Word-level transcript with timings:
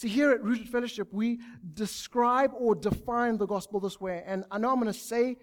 See, 0.00 0.08
here 0.08 0.30
at 0.30 0.42
Rooted 0.42 0.70
Fellowship, 0.70 1.08
we 1.12 1.40
describe 1.74 2.52
or 2.56 2.74
define 2.74 3.36
the 3.36 3.44
gospel 3.44 3.80
this 3.80 4.00
way. 4.00 4.22
And 4.24 4.46
I 4.50 4.56
know 4.56 4.70
I'm 4.70 4.80
going 4.80 4.90
to 4.90 4.98
say 4.98 5.36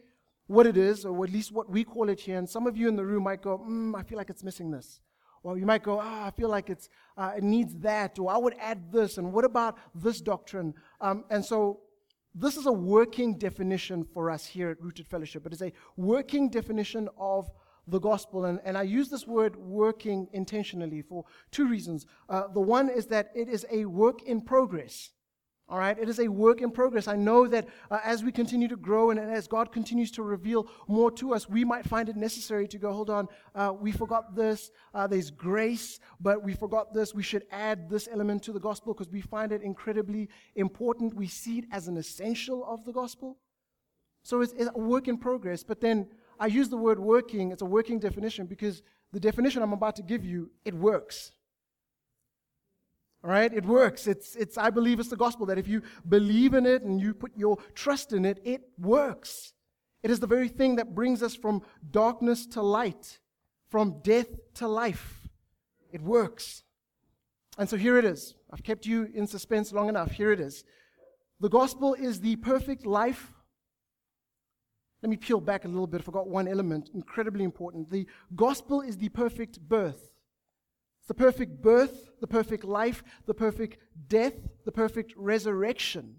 what 0.48 0.66
it 0.66 0.78
is, 0.78 1.06
or 1.06 1.24
at 1.24 1.32
least 1.32 1.52
what 1.52 1.70
we 1.70 1.84
call 1.84 2.10
it 2.10 2.20
here. 2.22 2.40
And 2.40 2.50
some 2.50 2.66
of 2.66 2.76
you 2.76 2.88
in 2.88 2.96
the 2.96 3.06
room 3.06 3.22
might 3.22 3.44
go, 3.44 3.60
mm, 3.60 3.96
I 3.96 4.02
feel 4.02 4.18
like 4.18 4.32
it's 4.32 4.44
missing 4.44 4.72
this. 4.72 5.00
Or 5.44 5.60
you 5.60 5.68
might 5.68 5.84
go, 5.84 6.00
ah, 6.02 6.26
I 6.26 6.32
feel 6.32 6.50
like 6.50 6.72
it's, 6.72 6.90
uh, 7.16 7.34
it 7.38 7.44
needs 7.44 7.76
that. 7.82 8.18
Or 8.18 8.32
I 8.32 8.38
would 8.40 8.56
add 8.60 8.92
this. 8.92 9.20
And 9.20 9.32
what 9.32 9.46
about 9.46 9.78
this 9.94 10.22
doctrine? 10.22 10.74
Um, 11.02 11.26
and 11.30 11.46
so 11.46 11.82
this 12.34 12.58
is 12.58 12.66
a 12.66 12.74
working 12.74 13.38
definition 13.38 14.06
for 14.12 14.32
us 14.32 14.44
here 14.44 14.72
at 14.72 14.82
Rooted 14.82 15.06
Fellowship. 15.06 15.46
It 15.46 15.54
is 15.54 15.62
a 15.62 15.72
working 15.98 16.50
definition 16.50 17.10
of 17.20 17.48
the 17.88 18.00
gospel. 18.00 18.46
And, 18.46 18.60
and 18.64 18.78
I 18.78 18.84
use 18.84 19.10
this 19.10 19.26
word 19.26 19.56
working 19.56 20.28
intentionally 20.34 21.02
for 21.02 21.26
two 21.52 21.68
reasons. 21.68 22.06
Uh, 22.30 22.48
the 22.54 22.62
one 22.62 22.90
is 22.90 23.08
that 23.08 23.32
it 23.36 23.48
is 23.50 23.66
a 23.72 23.86
work 23.86 24.24
in 24.24 24.42
progress. 24.42 25.12
All 25.70 25.78
right, 25.78 26.00
it 26.00 26.08
is 26.08 26.20
a 26.20 26.30
work 26.30 26.62
in 26.62 26.72
progress. 26.72 27.10
I 27.10 27.18
know 27.18 27.46
that 27.46 27.68
uh, 27.92 28.00
as 28.02 28.24
we 28.24 28.32
continue 28.32 28.70
to 28.70 28.78
grow 28.78 29.10
and 29.10 29.20
as 29.20 29.50
God 29.50 29.74
continues 29.74 30.12
to 30.12 30.24
reveal 30.24 30.66
more 30.88 31.12
to 31.12 31.34
us, 31.34 31.50
we 31.50 31.66
might 31.66 31.86
find 31.86 32.08
it 32.08 32.16
necessary 32.16 32.70
to 32.70 32.78
go, 32.78 32.94
hold 32.94 33.10
on, 33.10 33.28
uh, 33.54 33.74
we 33.78 33.92
forgot 33.92 34.34
this. 34.34 34.72
Uh, 34.94 35.08
there's 35.08 35.30
grace, 35.30 36.00
but 36.22 36.42
we 36.42 36.54
forgot 36.54 36.94
this. 36.94 37.14
We 37.14 37.22
should 37.22 37.44
add 37.52 37.90
this 37.90 38.08
element 38.10 38.44
to 38.44 38.54
the 38.54 38.62
gospel 38.62 38.94
because 38.94 39.12
we 39.12 39.20
find 39.20 39.52
it 39.52 39.62
incredibly 39.62 40.30
important. 40.56 41.14
We 41.14 41.28
see 41.28 41.60
it 41.60 41.66
as 41.74 41.90
an 41.90 41.98
essential 41.98 42.66
of 42.66 42.86
the 42.86 42.94
gospel. 42.94 43.38
So 44.24 44.40
it's, 44.40 44.54
it's 44.54 44.70
a 44.74 44.80
work 44.80 45.10
in 45.10 45.18
progress. 45.18 45.64
But 45.64 45.82
then 45.82 46.08
I 46.40 46.48
use 46.48 46.70
the 46.70 46.78
word 46.78 47.00
working, 47.00 47.52
it's 47.52 47.62
a 47.62 47.66
working 47.66 48.00
definition 48.00 48.46
because 48.46 48.84
the 49.14 49.20
definition 49.20 49.62
I'm 49.62 49.74
about 49.74 49.96
to 49.98 50.04
give 50.04 50.26
you, 50.26 50.52
it 50.66 50.74
works. 50.74 51.32
All 53.24 53.30
right? 53.30 53.52
It 53.52 53.66
works. 53.66 54.08
It's, 54.08 54.36
it's, 54.36 54.58
I 54.58 54.70
believe 54.70 55.00
it's 55.00 55.10
the 55.10 55.18
gospel 55.18 55.46
that 55.48 55.58
if 55.58 55.68
you 55.68 55.82
believe 56.08 56.54
in 56.54 56.66
it 56.66 56.84
and 56.84 57.02
you 57.02 57.14
put 57.14 57.32
your 57.36 57.58
trust 57.74 58.14
in 58.14 58.26
it, 58.26 58.40
it 58.44 58.62
works. 58.78 59.54
It 60.04 60.12
is 60.12 60.20
the 60.20 60.28
very 60.28 60.48
thing 60.48 60.76
that 60.76 60.94
brings 60.94 61.24
us 61.24 61.36
from 61.36 61.62
darkness 61.92 62.46
to 62.48 62.62
light, 62.62 63.20
from 63.70 64.00
death 64.04 64.28
to 64.56 64.68
life. 64.68 65.28
It 65.92 66.02
works. 66.02 66.64
And 67.58 67.68
so 67.68 67.76
here 67.76 67.98
it 67.98 68.06
is. 68.06 68.36
I've 68.52 68.64
kept 68.64 68.86
you 68.86 69.10
in 69.14 69.26
suspense 69.26 69.74
long 69.74 69.90
enough. 69.90 70.12
Here 70.12 70.32
it 70.32 70.40
is. 70.40 70.64
The 71.40 71.50
gospel 71.50 71.96
is 71.96 72.22
the 72.22 72.36
perfect 72.38 72.86
life 72.86 73.34
let 75.02 75.10
me 75.10 75.18
peel 75.18 75.40
back 75.40 75.66
a 75.66 75.68
little 75.68 75.88
bit. 75.88 76.02
I 76.02 76.04
forgot 76.04 76.28
one 76.28 76.48
element, 76.48 76.90
incredibly 76.94 77.44
important. 77.44 77.92
The 77.92 78.08
gospel 78.36 78.82
is 78.82 78.98
the 78.98 79.10
perfect 79.10 79.60
birth. 79.60 80.02
It's 81.00 81.08
the 81.08 81.14
perfect 81.14 81.62
birth, 81.62 82.10
the 82.20 82.28
perfect 82.28 82.64
life, 82.64 83.04
the 83.28 83.34
perfect 83.34 83.78
death, 84.08 84.34
the 84.66 84.72
perfect 84.72 85.14
resurrection 85.16 86.16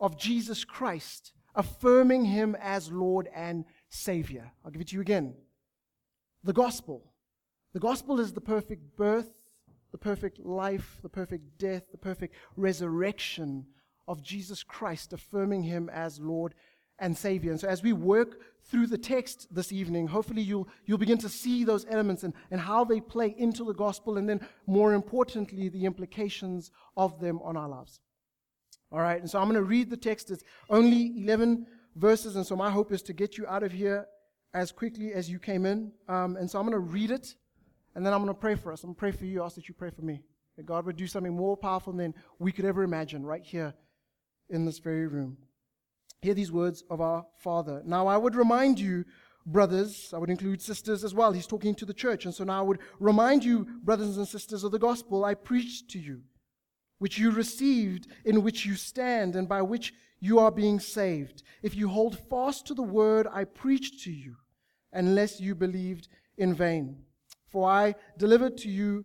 of 0.00 0.18
Jesus 0.18 0.64
Christ, 0.64 1.32
affirming 1.54 2.24
him 2.24 2.56
as 2.60 2.90
Lord 2.90 3.28
and 3.34 3.64
Savior. 3.88 4.52
I'll 4.64 4.72
give 4.72 4.80
it 4.80 4.88
to 4.88 4.96
you 4.96 5.00
again. 5.00 5.34
The 6.42 6.52
gospel. 6.52 7.12
The 7.72 7.80
gospel 7.80 8.20
is 8.20 8.32
the 8.32 8.40
perfect 8.40 8.96
birth, 8.96 9.30
the 9.92 9.98
perfect 9.98 10.40
life, 10.40 10.98
the 11.02 11.08
perfect 11.08 11.58
death, 11.58 11.84
the 11.92 11.98
perfect 11.98 12.34
resurrection 12.56 13.66
of 14.08 14.22
Jesus 14.22 14.62
Christ, 14.64 15.12
affirming 15.12 15.62
him 15.62 15.88
as 15.92 16.20
Lord 16.20 16.54
and 16.98 17.16
Savior. 17.16 17.50
And 17.50 17.60
so, 17.60 17.68
as 17.68 17.82
we 17.82 17.92
work 17.92 18.40
through 18.64 18.86
the 18.86 18.98
text 18.98 19.46
this 19.50 19.72
evening, 19.72 20.06
hopefully 20.06 20.42
you'll, 20.42 20.68
you'll 20.86 20.98
begin 20.98 21.18
to 21.18 21.28
see 21.28 21.64
those 21.64 21.86
elements 21.90 22.22
and, 22.22 22.34
and 22.50 22.60
how 22.60 22.84
they 22.84 23.00
play 23.00 23.34
into 23.36 23.64
the 23.64 23.74
gospel, 23.74 24.16
and 24.16 24.28
then 24.28 24.40
more 24.66 24.94
importantly, 24.94 25.68
the 25.68 25.84
implications 25.84 26.70
of 26.96 27.20
them 27.20 27.40
on 27.42 27.56
our 27.56 27.68
lives. 27.68 28.00
All 28.92 29.00
right, 29.00 29.20
and 29.20 29.28
so 29.28 29.38
I'm 29.38 29.48
going 29.48 29.56
to 29.60 29.62
read 29.62 29.90
the 29.90 29.96
text. 29.96 30.30
It's 30.30 30.44
only 30.70 31.12
11 31.24 31.66
verses, 31.96 32.36
and 32.36 32.46
so 32.46 32.56
my 32.56 32.70
hope 32.70 32.92
is 32.92 33.02
to 33.02 33.12
get 33.12 33.36
you 33.36 33.46
out 33.46 33.62
of 33.62 33.72
here 33.72 34.06
as 34.52 34.70
quickly 34.70 35.12
as 35.12 35.28
you 35.28 35.38
came 35.38 35.66
in. 35.66 35.92
Um, 36.08 36.36
and 36.36 36.48
so 36.48 36.58
I'm 36.58 36.66
going 36.66 36.80
to 36.80 36.92
read 36.92 37.10
it, 37.10 37.34
and 37.94 38.06
then 38.06 38.12
I'm 38.12 38.22
going 38.22 38.34
to 38.34 38.40
pray 38.40 38.54
for 38.54 38.72
us. 38.72 38.82
I'm 38.84 38.88
going 38.88 38.94
to 38.94 39.00
pray 39.00 39.10
for 39.10 39.24
you, 39.24 39.42
ask 39.42 39.56
that 39.56 39.68
you 39.68 39.74
pray 39.74 39.90
for 39.90 40.02
me. 40.02 40.22
That 40.56 40.66
God 40.66 40.86
would 40.86 40.96
do 40.96 41.08
something 41.08 41.34
more 41.34 41.56
powerful 41.56 41.92
than 41.92 42.14
we 42.38 42.52
could 42.52 42.64
ever 42.64 42.84
imagine 42.84 43.26
right 43.26 43.42
here 43.42 43.74
in 44.48 44.64
this 44.64 44.78
very 44.78 45.08
room. 45.08 45.36
Hear 46.22 46.34
these 46.34 46.52
words 46.52 46.84
of 46.90 47.00
our 47.00 47.26
Father. 47.38 47.82
Now, 47.84 48.06
I 48.06 48.16
would 48.16 48.34
remind 48.34 48.80
you, 48.80 49.04
brothers, 49.46 50.12
I 50.14 50.18
would 50.18 50.30
include 50.30 50.62
sisters 50.62 51.04
as 51.04 51.14
well. 51.14 51.32
He's 51.32 51.46
talking 51.46 51.74
to 51.74 51.84
the 51.84 51.94
church. 51.94 52.24
And 52.24 52.34
so 52.34 52.44
now 52.44 52.60
I 52.60 52.62
would 52.62 52.78
remind 52.98 53.44
you, 53.44 53.66
brothers 53.82 54.16
and 54.16 54.26
sisters, 54.26 54.64
of 54.64 54.72
the 54.72 54.78
gospel 54.78 55.24
I 55.24 55.34
preached 55.34 55.90
to 55.90 55.98
you, 55.98 56.22
which 56.98 57.18
you 57.18 57.30
received, 57.30 58.08
in 58.24 58.42
which 58.42 58.64
you 58.64 58.74
stand, 58.74 59.36
and 59.36 59.48
by 59.48 59.60
which 59.60 59.92
you 60.20 60.38
are 60.38 60.50
being 60.50 60.80
saved, 60.80 61.42
if 61.62 61.76
you 61.76 61.88
hold 61.88 62.18
fast 62.30 62.66
to 62.66 62.74
the 62.74 62.82
word 62.82 63.26
I 63.30 63.44
preached 63.44 64.02
to 64.04 64.10
you, 64.10 64.36
unless 64.92 65.40
you 65.40 65.54
believed 65.54 66.08
in 66.38 66.54
vain. 66.54 67.04
For 67.48 67.68
I 67.68 67.94
delivered 68.16 68.56
to 68.58 68.70
you 68.70 69.04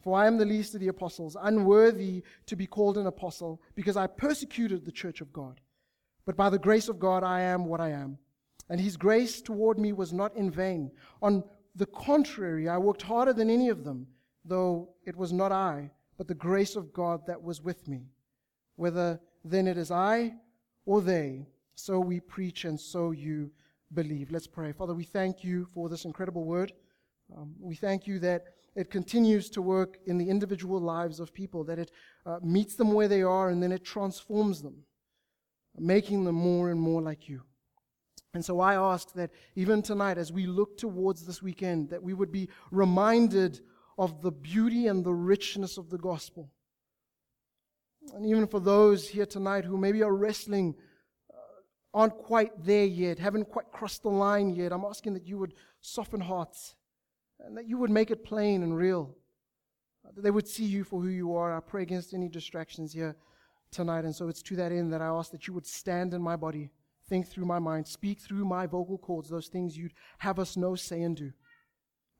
For 0.00 0.18
I 0.18 0.26
am 0.26 0.36
the 0.36 0.44
least 0.44 0.74
of 0.74 0.80
the 0.80 0.88
apostles, 0.88 1.36
unworthy 1.40 2.22
to 2.46 2.56
be 2.56 2.66
called 2.66 2.98
an 2.98 3.06
apostle, 3.06 3.60
because 3.74 3.96
I 3.96 4.06
persecuted 4.06 4.84
the 4.84 4.92
church 4.92 5.20
of 5.20 5.32
God. 5.32 5.60
But 6.24 6.36
by 6.36 6.50
the 6.50 6.58
grace 6.58 6.88
of 6.88 6.98
God, 7.00 7.24
I 7.24 7.40
am 7.40 7.64
what 7.64 7.80
I 7.80 7.90
am. 7.90 8.18
And 8.68 8.80
his 8.80 8.96
grace 8.96 9.40
toward 9.40 9.78
me 9.78 9.92
was 9.92 10.12
not 10.12 10.36
in 10.36 10.50
vain. 10.50 10.92
On 11.22 11.42
the 11.74 11.86
contrary, 11.86 12.68
I 12.68 12.78
worked 12.78 13.02
harder 13.02 13.32
than 13.32 13.50
any 13.50 13.70
of 13.70 13.82
them, 13.82 14.06
though 14.44 14.90
it 15.04 15.16
was 15.16 15.32
not 15.32 15.52
I, 15.52 15.90
but 16.16 16.28
the 16.28 16.34
grace 16.34 16.76
of 16.76 16.92
God 16.92 17.26
that 17.26 17.42
was 17.42 17.62
with 17.62 17.88
me. 17.88 18.10
Whether 18.76 19.20
then 19.44 19.66
it 19.66 19.78
is 19.78 19.90
I 19.90 20.34
or 20.84 21.00
they, 21.00 21.46
so 21.74 21.98
we 21.98 22.20
preach 22.20 22.64
and 22.64 22.78
so 22.78 23.12
you 23.12 23.50
believe. 23.94 24.30
Let's 24.30 24.46
pray. 24.46 24.72
Father, 24.72 24.94
we 24.94 25.04
thank 25.04 25.42
you 25.42 25.64
for 25.66 25.88
this 25.88 26.04
incredible 26.04 26.44
word. 26.44 26.72
Um, 27.36 27.54
we 27.60 27.74
thank 27.74 28.06
you 28.06 28.18
that 28.20 28.44
it 28.74 28.90
continues 28.90 29.50
to 29.50 29.62
work 29.62 29.98
in 30.06 30.18
the 30.18 30.28
individual 30.28 30.80
lives 30.80 31.20
of 31.20 31.34
people, 31.34 31.64
that 31.64 31.78
it 31.78 31.90
uh, 32.24 32.38
meets 32.42 32.76
them 32.76 32.92
where 32.92 33.08
they 33.08 33.22
are 33.22 33.48
and 33.48 33.62
then 33.62 33.72
it 33.72 33.84
transforms 33.84 34.62
them, 34.62 34.84
making 35.76 36.24
them 36.24 36.36
more 36.36 36.70
and 36.70 36.80
more 36.80 37.02
like 37.02 37.28
you. 37.28 37.42
And 38.34 38.44
so 38.44 38.60
I 38.60 38.74
ask 38.74 39.12
that 39.14 39.30
even 39.56 39.82
tonight, 39.82 40.18
as 40.18 40.32
we 40.32 40.46
look 40.46 40.76
towards 40.76 41.26
this 41.26 41.42
weekend, 41.42 41.90
that 41.90 42.02
we 42.02 42.14
would 42.14 42.30
be 42.30 42.48
reminded 42.70 43.60
of 43.96 44.22
the 44.22 44.30
beauty 44.30 44.86
and 44.86 45.04
the 45.04 45.14
richness 45.14 45.76
of 45.76 45.90
the 45.90 45.98
gospel. 45.98 46.50
And 48.14 48.24
even 48.26 48.46
for 48.46 48.60
those 48.60 49.08
here 49.08 49.26
tonight 49.26 49.64
who 49.64 49.76
maybe 49.76 50.02
are 50.02 50.14
wrestling, 50.14 50.76
uh, 51.32 51.36
aren't 51.92 52.16
quite 52.16 52.64
there 52.64 52.84
yet, 52.84 53.18
haven't 53.18 53.46
quite 53.46 53.72
crossed 53.72 54.02
the 54.02 54.10
line 54.10 54.50
yet, 54.50 54.72
I'm 54.72 54.84
asking 54.84 55.14
that 55.14 55.26
you 55.26 55.38
would 55.38 55.54
soften 55.80 56.20
hearts 56.20 56.76
and 57.40 57.56
that 57.56 57.68
you 57.68 57.78
would 57.78 57.90
make 57.90 58.10
it 58.10 58.24
plain 58.24 58.62
and 58.62 58.76
real. 58.76 59.14
Uh, 60.04 60.10
that 60.14 60.22
they 60.22 60.30
would 60.30 60.48
see 60.48 60.64
you 60.64 60.84
for 60.84 61.00
who 61.00 61.08
you 61.08 61.34
are. 61.34 61.56
I 61.56 61.60
pray 61.60 61.82
against 61.82 62.14
any 62.14 62.28
distractions 62.28 62.92
here 62.92 63.16
tonight. 63.70 64.04
And 64.04 64.14
so 64.14 64.28
it's 64.28 64.42
to 64.42 64.56
that 64.56 64.72
end 64.72 64.92
that 64.92 65.02
I 65.02 65.06
ask 65.06 65.30
that 65.32 65.46
you 65.46 65.54
would 65.54 65.66
stand 65.66 66.14
in 66.14 66.22
my 66.22 66.36
body, 66.36 66.70
think 67.08 67.28
through 67.28 67.46
my 67.46 67.58
mind, 67.58 67.86
speak 67.86 68.20
through 68.20 68.44
my 68.44 68.66
vocal 68.66 68.98
cords, 68.98 69.28
those 69.28 69.48
things 69.48 69.76
you'd 69.76 69.94
have 70.18 70.38
us 70.38 70.56
know, 70.56 70.74
say, 70.74 71.02
and 71.02 71.16
do. 71.16 71.32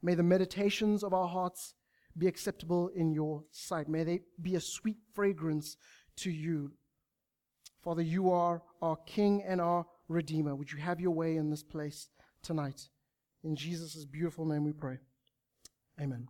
May 0.02 0.14
the 0.14 0.22
meditations 0.22 1.02
of 1.02 1.12
our 1.12 1.28
hearts 1.28 1.74
be 2.16 2.26
acceptable 2.26 2.88
in 2.94 3.12
your 3.12 3.44
sight. 3.50 3.88
May 3.88 4.04
they 4.04 4.20
be 4.40 4.54
a 4.54 4.60
sweet 4.60 4.98
fragrance 5.14 5.76
to 6.16 6.30
you. 6.30 6.72
Father, 7.82 8.02
you 8.02 8.30
are 8.30 8.62
our 8.82 8.96
King 9.06 9.42
and 9.46 9.60
our 9.60 9.86
Redeemer. 10.08 10.54
Would 10.54 10.72
you 10.72 10.78
have 10.78 11.00
your 11.00 11.12
way 11.12 11.36
in 11.36 11.50
this 11.50 11.62
place 11.62 12.08
tonight? 12.42 12.88
In 13.44 13.54
Jesus' 13.54 14.04
beautiful 14.04 14.44
name 14.44 14.64
we 14.64 14.72
pray. 14.72 14.98
Amen. 16.00 16.28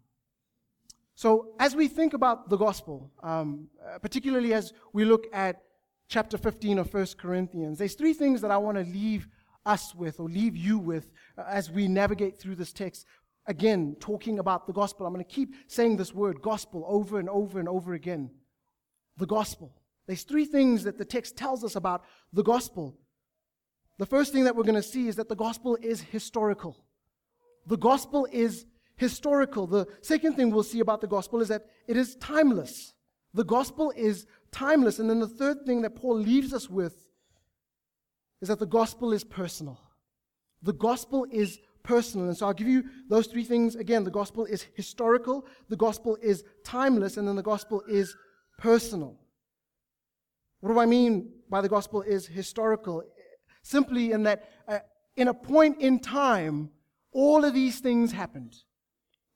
So, 1.14 1.48
as 1.58 1.74
we 1.74 1.88
think 1.88 2.14
about 2.14 2.48
the 2.48 2.56
gospel, 2.56 3.10
um, 3.22 3.68
uh, 3.84 3.98
particularly 3.98 4.54
as 4.54 4.72
we 4.92 5.04
look 5.04 5.26
at 5.32 5.62
chapter 6.08 6.38
15 6.38 6.78
of 6.78 6.94
1 6.94 7.06
Corinthians, 7.18 7.78
there's 7.78 7.94
three 7.94 8.14
things 8.14 8.40
that 8.40 8.50
I 8.50 8.56
want 8.56 8.78
to 8.78 8.84
leave 8.84 9.28
us 9.66 9.94
with 9.94 10.20
or 10.20 10.28
leave 10.28 10.56
you 10.56 10.78
with 10.78 11.10
uh, 11.36 11.44
as 11.48 11.70
we 11.70 11.88
navigate 11.88 12.38
through 12.38 12.54
this 12.54 12.72
text. 12.72 13.04
Again, 13.46 13.96
talking 13.98 14.38
about 14.38 14.66
the 14.66 14.72
gospel. 14.72 15.06
I'm 15.06 15.12
going 15.12 15.24
to 15.24 15.30
keep 15.30 15.54
saying 15.66 15.96
this 15.96 16.14
word, 16.14 16.40
gospel, 16.40 16.84
over 16.86 17.18
and 17.18 17.28
over 17.28 17.58
and 17.58 17.68
over 17.68 17.94
again. 17.94 18.30
The 19.16 19.26
gospel. 19.26 19.74
There's 20.06 20.22
three 20.22 20.44
things 20.44 20.84
that 20.84 20.98
the 20.98 21.04
text 21.04 21.36
tells 21.36 21.64
us 21.64 21.74
about 21.76 22.04
the 22.32 22.42
gospel. 22.42 22.96
The 23.98 24.06
first 24.06 24.32
thing 24.32 24.44
that 24.44 24.54
we're 24.54 24.62
going 24.62 24.74
to 24.76 24.82
see 24.82 25.08
is 25.08 25.16
that 25.16 25.28
the 25.28 25.34
gospel 25.34 25.76
is 25.82 26.00
historical. 26.00 26.82
The 27.66 27.76
gospel 27.76 28.26
is 28.30 28.64
historical. 28.98 29.66
The 29.66 29.86
second 30.02 30.34
thing 30.34 30.50
we'll 30.50 30.62
see 30.62 30.80
about 30.80 31.00
the 31.00 31.06
gospel 31.06 31.40
is 31.40 31.48
that 31.48 31.64
it 31.86 31.96
is 31.96 32.16
timeless. 32.16 32.92
The 33.32 33.44
gospel 33.44 33.92
is 33.96 34.26
timeless. 34.52 34.98
And 34.98 35.08
then 35.08 35.20
the 35.20 35.28
third 35.28 35.64
thing 35.64 35.80
that 35.82 35.96
Paul 35.96 36.18
leaves 36.18 36.52
us 36.52 36.68
with 36.68 37.06
is 38.42 38.48
that 38.48 38.58
the 38.58 38.66
gospel 38.66 39.12
is 39.12 39.24
personal. 39.24 39.80
The 40.62 40.72
gospel 40.72 41.26
is 41.30 41.58
personal. 41.82 42.26
And 42.26 42.36
so 42.36 42.46
I'll 42.46 42.52
give 42.52 42.68
you 42.68 42.84
those 43.08 43.28
three 43.28 43.44
things 43.44 43.76
again. 43.76 44.04
The 44.04 44.10
gospel 44.10 44.44
is 44.44 44.66
historical, 44.74 45.46
the 45.68 45.76
gospel 45.76 46.18
is 46.20 46.44
timeless, 46.64 47.16
and 47.16 47.26
then 47.26 47.36
the 47.36 47.42
gospel 47.42 47.82
is 47.88 48.14
personal. 48.58 49.16
What 50.60 50.72
do 50.72 50.80
I 50.80 50.86
mean 50.86 51.30
by 51.48 51.60
the 51.60 51.68
gospel 51.68 52.02
is 52.02 52.26
historical? 52.26 53.04
Simply 53.62 54.12
in 54.12 54.24
that, 54.24 54.48
uh, 54.66 54.80
in 55.16 55.28
a 55.28 55.34
point 55.34 55.80
in 55.80 56.00
time, 56.00 56.70
all 57.12 57.44
of 57.44 57.54
these 57.54 57.78
things 57.78 58.12
happened. 58.12 58.56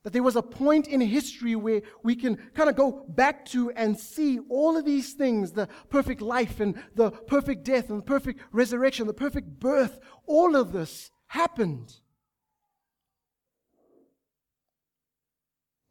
That 0.03 0.13
there 0.13 0.23
was 0.23 0.37
a 0.37 0.43
point 0.43 0.89
in 0.89 1.01
history 1.01 1.55
where 1.55 1.83
we 2.03 2.17
can 2.17 2.37
kind 2.55 2.69
of 2.69 2.75
go 2.75 3.05
back 3.09 3.45
to 3.47 3.71
and 3.73 3.99
see 3.99 4.41
all 4.49 4.77
of 4.77 4.85
these 4.85 5.13
things 5.13 5.53
the 5.53 5.69
perfect 5.91 6.21
life 6.21 6.59
and 6.59 6.83
the 6.95 7.11
perfect 7.11 7.65
death 7.65 7.89
and 7.89 8.01
the 8.01 8.05
perfect 8.05 8.41
resurrection, 8.51 9.07
the 9.07 9.15
perfect 9.15 9.61
birth. 9.61 10.01
All 10.27 10.57
of 10.57 10.73
this 10.73 11.11
happened. 11.29 11.95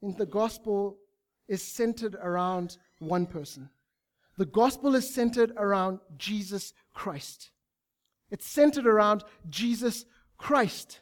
And 0.02 0.18
the 0.18 0.26
gospel 0.26 0.98
is 1.48 1.64
centered 1.64 2.16
around 2.16 2.78
one 3.00 3.26
person. 3.26 3.70
The 4.38 4.46
gospel 4.46 4.96
is 4.96 5.14
centered 5.14 5.52
around 5.58 6.00
Jesus 6.18 6.74
Christ. 6.94 7.52
It's 8.30 8.48
centered 8.48 8.88
around 8.88 9.24
Jesus 9.50 10.06
Christ. 10.38 11.02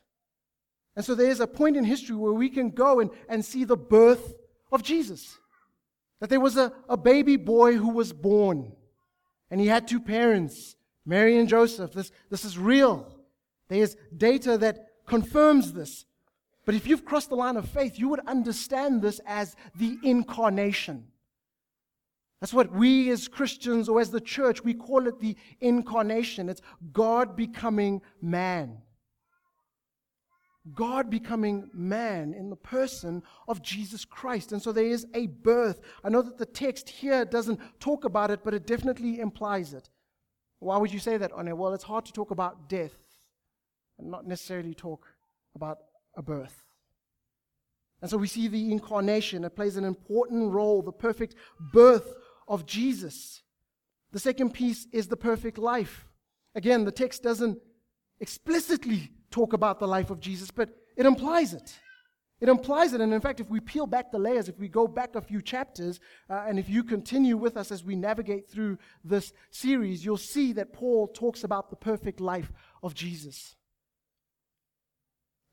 And 0.99 1.05
so 1.05 1.15
there's 1.15 1.39
a 1.39 1.47
point 1.47 1.77
in 1.77 1.85
history 1.85 2.17
where 2.17 2.33
we 2.33 2.49
can 2.49 2.71
go 2.71 2.99
and, 2.99 3.09
and 3.29 3.45
see 3.45 3.63
the 3.63 3.77
birth 3.77 4.33
of 4.69 4.83
Jesus. 4.83 5.37
That 6.19 6.29
there 6.29 6.41
was 6.41 6.57
a, 6.57 6.73
a 6.89 6.97
baby 6.97 7.37
boy 7.37 7.77
who 7.77 7.91
was 7.91 8.11
born, 8.11 8.73
and 9.49 9.61
he 9.61 9.67
had 9.67 9.87
two 9.87 10.01
parents, 10.01 10.75
Mary 11.05 11.37
and 11.37 11.47
Joseph. 11.47 11.93
This, 11.93 12.11
this 12.29 12.43
is 12.43 12.57
real. 12.57 13.17
There 13.69 13.81
is 13.81 13.95
data 14.17 14.57
that 14.57 14.89
confirms 15.07 15.71
this. 15.71 16.03
But 16.65 16.75
if 16.75 16.85
you've 16.85 17.05
crossed 17.05 17.29
the 17.29 17.35
line 17.35 17.55
of 17.55 17.69
faith, 17.69 17.97
you 17.97 18.09
would 18.09 18.27
understand 18.27 19.01
this 19.01 19.21
as 19.25 19.55
the 19.75 19.97
incarnation. 20.03 21.07
That's 22.41 22.53
what 22.53 22.73
we 22.73 23.09
as 23.09 23.29
Christians 23.29 23.87
or 23.87 24.01
as 24.01 24.11
the 24.11 24.19
church, 24.19 24.65
we 24.65 24.73
call 24.73 25.07
it 25.07 25.21
the 25.21 25.37
incarnation. 25.61 26.49
It's 26.49 26.61
God 26.91 27.37
becoming 27.37 28.01
man. 28.21 28.79
God 30.73 31.09
becoming 31.09 31.69
man 31.73 32.33
in 32.33 32.49
the 32.49 32.55
person 32.55 33.23
of 33.47 33.61
Jesus 33.61 34.05
Christ. 34.05 34.51
And 34.51 34.61
so 34.61 34.71
there 34.71 34.85
is 34.85 35.07
a 35.13 35.27
birth. 35.27 35.81
I 36.03 36.09
know 36.09 36.21
that 36.21 36.37
the 36.37 36.45
text 36.45 36.89
here 36.89 37.25
doesn't 37.25 37.59
talk 37.79 38.05
about 38.05 38.31
it, 38.31 38.41
but 38.43 38.53
it 38.53 38.67
definitely 38.67 39.19
implies 39.19 39.73
it. 39.73 39.89
Why 40.59 40.77
would 40.77 40.91
you 40.91 40.99
say 40.99 41.17
that, 41.17 41.35
One? 41.35 41.57
Well, 41.57 41.73
it's 41.73 41.83
hard 41.83 42.05
to 42.05 42.13
talk 42.13 42.31
about 42.31 42.67
death 42.67 42.95
and 43.97 44.09
not 44.09 44.27
necessarily 44.27 44.73
talk 44.73 45.07
about 45.55 45.79
a 46.15 46.21
birth. 46.21 46.65
And 48.01 48.09
so 48.09 48.17
we 48.17 48.27
see 48.27 48.47
the 48.47 48.71
incarnation. 48.71 49.43
It 49.43 49.55
plays 49.55 49.77
an 49.77 49.83
important 49.83 50.51
role, 50.51 50.81
the 50.81 50.91
perfect 50.91 51.35
birth 51.59 52.15
of 52.47 52.65
Jesus. 52.65 53.43
The 54.11 54.19
second 54.19 54.53
piece 54.53 54.87
is 54.91 55.07
the 55.07 55.17
perfect 55.17 55.57
life. 55.57 56.07
Again, 56.55 56.85
the 56.85 56.91
text 56.91 57.23
doesn't 57.23 57.59
explicitly 58.19 59.11
talk 59.31 59.53
about 59.53 59.79
the 59.79 59.87
life 59.87 60.09
of 60.09 60.19
Jesus, 60.19 60.51
but 60.51 60.69
it 60.95 61.05
implies 61.05 61.53
it. 61.53 61.79
It 62.41 62.47
implies 62.47 62.93
it. 62.93 63.01
And 63.01 63.13
in 63.13 63.19
fact, 63.19 63.41
if 63.41 63.49
we 63.49 63.59
peel 63.59 63.85
back 63.85 64.11
the 64.11 64.19
layers, 64.19 64.47
if 64.47 64.57
we 64.57 64.69
go 64.69 64.87
back 64.87 65.15
a 65.15 65.21
few 65.21 65.41
chapters, 65.41 65.99
uh, 66.29 66.45
and 66.47 66.57
if 66.57 66.69
you 66.69 66.83
continue 66.83 67.35
with 67.35 67.57
us 67.57 67.71
as 67.71 67.83
we 67.83 67.95
navigate 67.95 68.49
through 68.49 68.77
this 69.03 69.33
series, 69.51 70.05
you'll 70.05 70.17
see 70.17 70.53
that 70.53 70.71
Paul 70.71 71.07
talks 71.07 71.43
about 71.43 71.69
the 71.69 71.75
perfect 71.75 72.21
life 72.21 72.51
of 72.81 72.93
Jesus. 72.93 73.55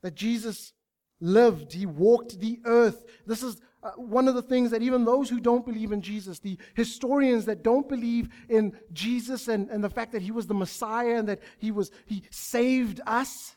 That 0.03 0.15
Jesus 0.15 0.73
lived, 1.21 1.73
he 1.73 1.87
walked 1.87 2.39
the 2.39 2.61
earth. 2.65 3.05
This 3.27 3.43
is 3.43 3.61
uh, 3.83 3.91
one 3.93 4.29
of 4.29 4.35
the 4.35 4.43
things 4.43 4.71
that 4.71 4.83
even 4.83 5.05
those 5.05 5.29
who 5.29 5.41
don't 5.41 5.67
believe 5.67 5.91
in 5.91 6.03
Jesus, 6.03 6.39
the 6.39 6.59
historians 6.75 7.47
that 7.47 7.65
don't 7.65 7.89
believe 7.89 8.29
in 8.49 8.79
Jesus 8.93 9.49
and, 9.49 9.69
and 9.71 9.83
the 9.83 9.91
fact 9.91 10.13
that 10.13 10.23
he 10.23 10.31
was 10.31 10.47
the 10.47 10.55
Messiah 10.55 11.17
and 11.17 11.29
that 11.29 11.41
he 11.59 11.73
was 11.73 11.91
he 12.05 12.23
saved 12.31 13.01
us, 13.07 13.56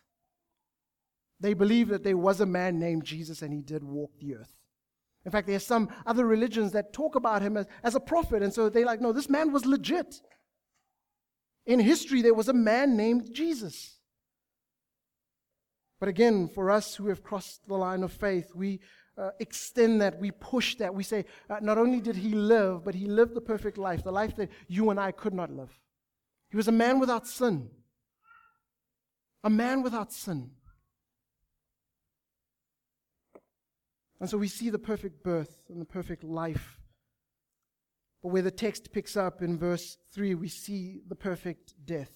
they 1.39 1.53
believe 1.53 1.89
that 1.89 2.03
there 2.03 2.17
was 2.17 2.41
a 2.41 2.45
man 2.45 2.79
named 2.79 3.05
Jesus 3.05 3.41
and 3.41 3.53
he 3.53 3.61
did 3.61 3.83
walk 3.83 4.11
the 4.19 4.35
earth. 4.35 4.53
In 5.25 5.31
fact, 5.31 5.47
there's 5.47 5.65
some 5.65 5.89
other 6.05 6.25
religions 6.25 6.71
that 6.71 6.93
talk 6.93 7.15
about 7.15 7.41
him 7.41 7.57
as, 7.57 7.67
as 7.83 7.95
a 7.95 7.99
prophet, 7.99 8.41
and 8.41 8.53
so 8.53 8.69
they're 8.69 8.85
like, 8.85 9.01
no, 9.01 9.11
this 9.11 9.29
man 9.29 9.51
was 9.51 9.65
legit. 9.65 10.21
In 11.65 11.79
history, 11.79 12.21
there 12.21 12.33
was 12.33 12.47
a 12.47 12.53
man 12.53 12.95
named 12.95 13.33
Jesus. 13.33 13.97
But 15.99 16.09
again, 16.09 16.47
for 16.47 16.71
us 16.71 16.95
who 16.95 17.07
have 17.07 17.21
crossed 17.21 17.67
the 17.67 17.75
line 17.75 18.03
of 18.03 18.13
faith, 18.13 18.51
we 18.55 18.79
uh, 19.17 19.31
extend 19.39 20.01
that, 20.01 20.17
we 20.19 20.31
push 20.31 20.75
that. 20.75 20.95
We 20.95 21.03
say, 21.03 21.25
uh, 21.49 21.57
not 21.61 21.77
only 21.77 21.99
did 21.99 22.15
he 22.15 22.29
live, 22.29 22.85
but 22.85 22.95
he 22.95 23.05
lived 23.05 23.33
the 23.35 23.41
perfect 23.41 23.77
life, 23.77 24.03
the 24.03 24.11
life 24.11 24.35
that 24.37 24.49
you 24.67 24.89
and 24.89 24.99
I 24.99 25.11
could 25.11 25.33
not 25.33 25.51
live. 25.51 25.77
He 26.49 26.57
was 26.57 26.69
a 26.69 26.71
man 26.71 26.99
without 26.99 27.27
sin. 27.27 27.69
A 29.43 29.49
man 29.49 29.83
without 29.83 30.13
sin. 30.13 30.51
And 34.19 34.29
so 34.29 34.37
we 34.37 34.47
see 34.47 34.69
the 34.69 34.79
perfect 34.79 35.23
birth 35.23 35.61
and 35.69 35.79
the 35.79 35.85
perfect 35.85 36.23
life. 36.23 36.77
But 38.21 38.29
where 38.29 38.41
the 38.41 38.51
text 38.51 38.91
picks 38.91 39.15
up 39.15 39.41
in 39.41 39.57
verse 39.57 39.97
3, 40.13 40.35
we 40.35 40.49
see 40.49 41.01
the 41.07 41.15
perfect 41.15 41.73
death. 41.85 42.11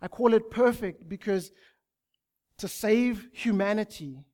I 0.00 0.08
call 0.08 0.34
it 0.34 0.50
perfect 0.50 1.08
because 1.08 1.52
to 2.58 2.68
save 2.68 3.28
humanity, 3.32 4.24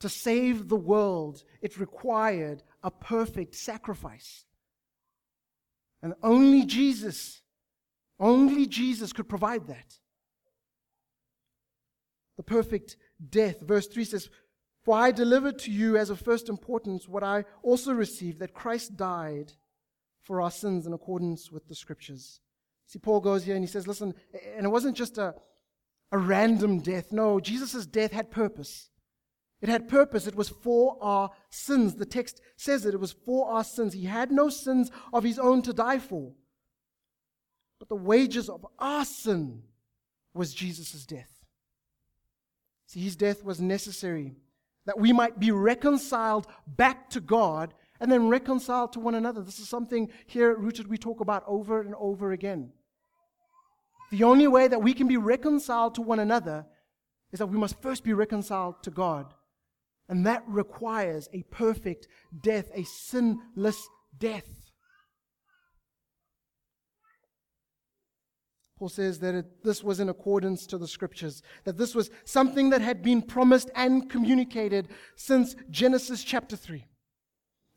to 0.00 0.08
save 0.08 0.68
the 0.68 0.76
world, 0.76 1.42
it 1.60 1.78
required 1.78 2.62
a 2.82 2.90
perfect 2.90 3.54
sacrifice. 3.54 4.44
And 6.02 6.14
only 6.22 6.64
Jesus, 6.64 7.42
only 8.20 8.66
Jesus 8.66 9.12
could 9.12 9.28
provide 9.28 9.66
that. 9.66 9.98
The 12.36 12.42
perfect 12.42 12.96
death. 13.30 13.60
Verse 13.60 13.86
3 13.86 14.04
says, 14.04 14.28
For 14.86 14.96
I 14.96 15.10
delivered 15.10 15.58
to 15.60 15.72
you 15.72 15.96
as 15.96 16.10
of 16.10 16.20
first 16.20 16.48
importance 16.48 17.08
what 17.08 17.24
I 17.24 17.44
also 17.64 17.92
received, 17.92 18.38
that 18.38 18.54
Christ 18.54 18.96
died 18.96 19.52
for 20.22 20.40
our 20.40 20.50
sins 20.50 20.86
in 20.86 20.92
accordance 20.92 21.50
with 21.50 21.66
the 21.66 21.74
scriptures. 21.74 22.38
See, 22.86 23.00
Paul 23.00 23.18
goes 23.18 23.44
here 23.44 23.56
and 23.56 23.64
he 23.64 23.68
says, 23.68 23.88
Listen, 23.88 24.14
and 24.56 24.64
it 24.64 24.68
wasn't 24.68 24.96
just 24.96 25.18
a, 25.18 25.34
a 26.12 26.18
random 26.18 26.78
death. 26.78 27.10
No, 27.10 27.40
Jesus' 27.40 27.84
death 27.84 28.12
had 28.12 28.30
purpose. 28.30 28.90
It 29.60 29.68
had 29.68 29.88
purpose. 29.88 30.28
It 30.28 30.36
was 30.36 30.50
for 30.50 30.96
our 31.00 31.30
sins. 31.50 31.96
The 31.96 32.06
text 32.06 32.40
says 32.56 32.86
it. 32.86 32.94
It 32.94 33.00
was 33.00 33.16
for 33.24 33.50
our 33.50 33.64
sins. 33.64 33.92
He 33.92 34.04
had 34.04 34.30
no 34.30 34.48
sins 34.48 34.92
of 35.12 35.24
his 35.24 35.40
own 35.40 35.62
to 35.62 35.72
die 35.72 35.98
for. 35.98 36.30
But 37.80 37.88
the 37.88 37.96
wages 37.96 38.48
of 38.48 38.64
our 38.78 39.04
sin 39.04 39.64
was 40.32 40.54
Jesus' 40.54 41.04
death. 41.04 41.44
See, 42.86 43.00
his 43.00 43.16
death 43.16 43.42
was 43.42 43.60
necessary 43.60 44.36
that 44.86 44.98
we 44.98 45.12
might 45.12 45.38
be 45.38 45.50
reconciled 45.50 46.46
back 46.66 47.10
to 47.10 47.20
God 47.20 47.74
and 48.00 48.10
then 48.10 48.28
reconciled 48.28 48.92
to 48.92 49.00
one 49.00 49.14
another. 49.14 49.42
This 49.42 49.58
is 49.58 49.68
something 49.68 50.08
here 50.26 50.50
at 50.50 50.58
Rooted 50.58 50.88
we 50.88 50.98
talk 50.98 51.20
about 51.20 51.44
over 51.46 51.80
and 51.80 51.94
over 51.98 52.32
again. 52.32 52.72
The 54.10 54.24
only 54.24 54.46
way 54.46 54.68
that 54.68 54.82
we 54.82 54.94
can 54.94 55.08
be 55.08 55.16
reconciled 55.16 55.94
to 55.96 56.02
one 56.02 56.20
another 56.20 56.66
is 57.32 57.40
that 57.40 57.46
we 57.46 57.58
must 57.58 57.82
first 57.82 58.04
be 58.04 58.12
reconciled 58.12 58.82
to 58.84 58.90
God. 58.90 59.34
And 60.08 60.24
that 60.26 60.44
requires 60.46 61.28
a 61.32 61.42
perfect 61.50 62.06
death, 62.42 62.70
a 62.72 62.84
sinless 62.84 63.88
death. 64.16 64.65
Paul 68.78 68.88
says 68.90 69.18
that 69.20 69.34
it, 69.34 69.64
this 69.64 69.82
was 69.82 70.00
in 70.00 70.08
accordance 70.10 70.66
to 70.66 70.76
the 70.76 70.86
scriptures, 70.86 71.42
that 71.64 71.78
this 71.78 71.94
was 71.94 72.10
something 72.24 72.70
that 72.70 72.82
had 72.82 73.02
been 73.02 73.22
promised 73.22 73.70
and 73.74 74.10
communicated 74.10 74.88
since 75.16 75.56
Genesis 75.70 76.22
chapter 76.22 76.56
3. 76.56 76.86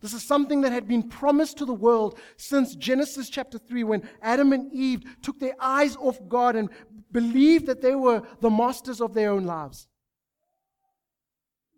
This 0.01 0.13
is 0.13 0.24
something 0.24 0.62
that 0.62 0.72
had 0.72 0.88
been 0.88 1.03
promised 1.03 1.58
to 1.58 1.65
the 1.65 1.74
world 1.74 2.20
since 2.38 2.75
Genesis 2.75 3.29
chapter 3.29 3.58
3 3.58 3.84
when 3.84 4.10
Adam 4.22 4.53
and 4.53 4.72
Eve 4.74 5.03
took 5.22 5.39
their 5.39 5.56
eyes 5.60 5.96
off 5.98 6.20
God 6.27 6.56
and 6.56 6.70
believed 7.12 7.65
that 7.68 7.82
they 7.82 7.96
were 7.96 8.22
the 8.41 8.50
masters 8.50 9.01
of 9.01 9.13
their 9.13 9.32
own 9.32 9.46
lives. 9.46 9.88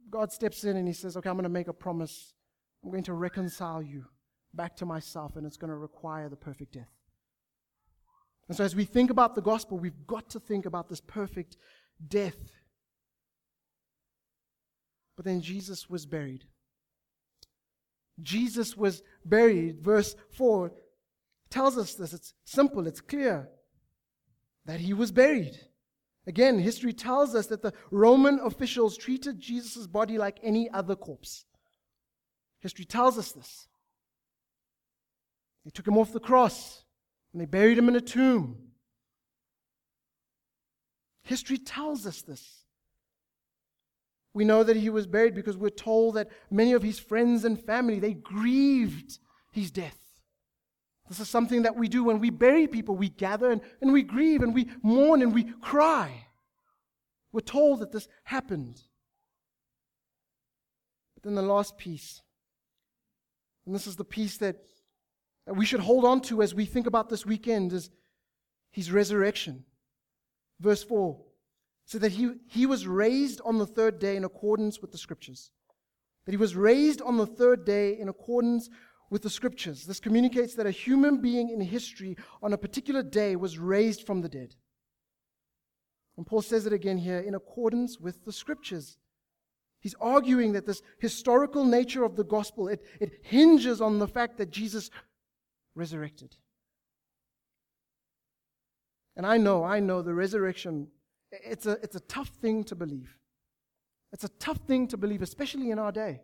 God 0.09 0.31
steps 0.31 0.63
in 0.63 0.77
and 0.77 0.87
he 0.87 0.93
says, 0.93 1.15
Okay, 1.17 1.29
I'm 1.29 1.35
going 1.35 1.43
to 1.43 1.49
make 1.49 1.67
a 1.67 1.73
promise. 1.73 2.33
I'm 2.83 2.91
going 2.91 3.03
to 3.03 3.13
reconcile 3.13 3.81
you. 3.81 4.05
back 4.53 4.75
to 4.75 4.85
myself, 4.85 5.37
and 5.37 5.47
it's 5.47 5.57
going 5.57 5.69
to 5.69 5.77
require 5.77 6.27
the 6.27 6.35
perfect 6.35 6.73
death. 6.73 6.89
And 8.47 8.57
so, 8.57 8.63
as 8.63 8.75
we 8.75 8.85
think 8.85 9.09
about 9.09 9.35
the 9.35 9.41
gospel, 9.41 9.79
we've 9.79 10.05
got 10.07 10.29
to 10.31 10.39
think 10.39 10.65
about 10.65 10.89
this 10.89 11.01
perfect 11.01 11.57
death. 12.07 12.37
But 15.15 15.25
then 15.25 15.41
Jesus 15.41 15.89
was 15.89 16.05
buried. 16.05 16.45
Jesus 18.21 18.75
was 18.75 19.03
buried. 19.23 19.81
Verse 19.81 20.15
4 20.31 20.71
tells 21.49 21.77
us 21.77 21.93
this. 21.93 22.13
It's 22.13 22.33
simple, 22.43 22.87
it's 22.87 23.01
clear 23.01 23.49
that 24.65 24.79
he 24.79 24.93
was 24.93 25.11
buried. 25.11 25.59
Again, 26.27 26.59
history 26.59 26.93
tells 26.93 27.35
us 27.35 27.47
that 27.47 27.61
the 27.61 27.73
Roman 27.89 28.39
officials 28.39 28.95
treated 28.95 29.39
Jesus' 29.39 29.87
body 29.87 30.17
like 30.17 30.39
any 30.43 30.69
other 30.69 30.95
corpse. 30.95 31.45
History 32.59 32.85
tells 32.85 33.17
us 33.17 33.31
this. 33.31 33.67
They 35.65 35.71
took 35.71 35.87
him 35.87 35.97
off 35.97 36.13
the 36.13 36.19
cross 36.19 36.83
and 37.31 37.41
they 37.41 37.45
buried 37.45 37.77
him 37.77 37.89
in 37.89 37.95
a 37.95 38.01
tomb. 38.01 38.57
History 41.23 41.57
tells 41.57 42.05
us 42.05 42.21
this. 42.21 42.65
We 44.33 44.45
know 44.45 44.63
that 44.63 44.77
he 44.77 44.89
was 44.89 45.07
buried 45.07 45.35
because 45.35 45.57
we're 45.57 45.69
told 45.69 46.15
that 46.15 46.29
many 46.49 46.73
of 46.73 46.83
his 46.83 46.99
friends 46.99 47.43
and 47.43 47.61
family 47.61 47.99
they 47.99 48.13
grieved 48.13 49.19
his 49.51 49.71
death. 49.71 49.97
This 51.09 51.19
is 51.19 51.29
something 51.29 51.63
that 51.63 51.75
we 51.75 51.89
do 51.89 52.05
when 52.05 52.19
we 52.19 52.29
bury 52.29 52.67
people. 52.67 52.95
We 52.95 53.09
gather 53.09 53.51
and, 53.51 53.61
and 53.81 53.91
we 53.91 54.01
grieve 54.01 54.41
and 54.41 54.55
we 54.55 54.69
mourn 54.81 55.21
and 55.21 55.33
we 55.33 55.43
cry. 55.61 56.27
We're 57.33 57.41
told 57.41 57.79
that 57.79 57.91
this 57.91 58.07
happened. 58.23 58.81
But 61.13 61.23
then 61.23 61.35
the 61.35 61.41
last 61.41 61.77
piece, 61.77 62.21
and 63.65 63.75
this 63.75 63.87
is 63.87 63.97
the 63.97 64.05
piece 64.05 64.37
that, 64.37 64.57
that 65.45 65.55
we 65.55 65.65
should 65.65 65.79
hold 65.79 66.05
on 66.05 66.21
to 66.21 66.41
as 66.41 66.53
we 66.53 66.65
think 66.65 66.87
about 66.87 67.09
this 67.09 67.25
weekend, 67.25 67.73
is 67.73 67.89
his 68.71 68.91
resurrection. 68.91 69.65
Verse 70.59 70.83
4 70.83 71.19
so 71.91 71.99
that 71.99 72.13
he, 72.13 72.31
he 72.47 72.65
was 72.65 72.87
raised 72.87 73.41
on 73.43 73.57
the 73.57 73.65
third 73.65 73.99
day 73.99 74.15
in 74.15 74.23
accordance 74.23 74.79
with 74.81 74.93
the 74.93 74.97
scriptures. 74.97 75.51
That 76.25 76.31
he 76.31 76.37
was 76.37 76.55
raised 76.55 77.01
on 77.01 77.17
the 77.17 77.25
third 77.25 77.65
day 77.65 77.99
in 77.99 78.07
accordance 78.07 78.69
with 79.09 79.23
the 79.23 79.29
scriptures. 79.29 79.85
This 79.85 79.99
communicates 79.99 80.55
that 80.55 80.65
a 80.65 80.71
human 80.71 81.21
being 81.21 81.49
in 81.49 81.59
history 81.59 82.15
on 82.41 82.53
a 82.53 82.57
particular 82.57 83.03
day 83.03 83.35
was 83.35 83.59
raised 83.59 84.05
from 84.05 84.21
the 84.21 84.29
dead. 84.29 84.55
And 86.15 86.25
Paul 86.25 86.41
says 86.41 86.65
it 86.65 86.71
again 86.71 86.97
here 86.97 87.19
in 87.19 87.35
accordance 87.35 87.99
with 87.99 88.23
the 88.23 88.31
scriptures. 88.31 88.97
He's 89.81 89.95
arguing 89.99 90.53
that 90.53 90.65
this 90.65 90.81
historical 90.99 91.65
nature 91.65 92.05
of 92.05 92.15
the 92.15 92.23
gospel, 92.23 92.69
it, 92.69 92.85
it 93.01 93.19
hinges 93.23 93.81
on 93.81 93.99
the 93.99 94.07
fact 94.07 94.37
that 94.37 94.51
Jesus 94.51 94.91
resurrected. 95.75 96.35
And 99.15 99.25
I 99.25 99.37
know, 99.37 99.63
I 99.63 99.79
know 99.79 100.01
the 100.01 100.13
resurrection, 100.13 100.87
it's 101.31 101.65
a, 101.65 101.71
it's 101.83 101.95
a 101.95 102.01
tough 102.01 102.29
thing 102.29 102.63
to 102.65 102.75
believe. 102.75 103.17
It's 104.13 104.23
a 104.23 104.29
tough 104.29 104.59
thing 104.67 104.87
to 104.87 104.97
believe, 104.97 105.21
especially 105.21 105.71
in 105.71 105.79
our 105.79 105.91
day. 105.91 106.21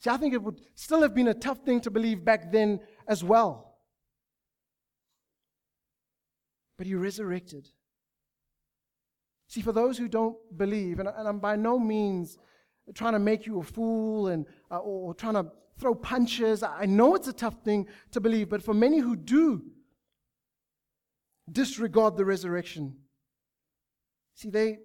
See, 0.00 0.10
I 0.10 0.16
think 0.16 0.34
it 0.34 0.42
would 0.42 0.60
still 0.74 1.02
have 1.02 1.14
been 1.14 1.28
a 1.28 1.34
tough 1.34 1.58
thing 1.64 1.80
to 1.82 1.90
believe 1.90 2.24
back 2.24 2.52
then 2.52 2.80
as 3.06 3.24
well. 3.24 3.76
But 6.76 6.86
he 6.86 6.94
resurrected. 6.94 7.68
See, 9.48 9.62
for 9.62 9.72
those 9.72 9.96
who 9.96 10.08
don't 10.08 10.36
believe, 10.56 10.98
and, 10.98 11.08
and 11.08 11.28
I'm 11.28 11.38
by 11.38 11.56
no 11.56 11.78
means 11.78 12.38
trying 12.92 13.14
to 13.14 13.18
make 13.18 13.46
you 13.46 13.60
a 13.60 13.62
fool 13.62 14.28
and, 14.28 14.46
uh, 14.70 14.78
or 14.78 15.14
trying 15.14 15.34
to 15.34 15.46
throw 15.78 15.94
punches, 15.94 16.62
I 16.62 16.86
know 16.86 17.14
it's 17.14 17.28
a 17.28 17.32
tough 17.32 17.62
thing 17.64 17.86
to 18.12 18.20
believe, 18.20 18.48
but 18.48 18.62
for 18.62 18.74
many 18.74 18.98
who 18.98 19.16
do 19.16 19.62
disregard 21.50 22.16
the 22.16 22.24
resurrection, 22.24 22.96
see, 24.34 24.50
they, 24.50 24.78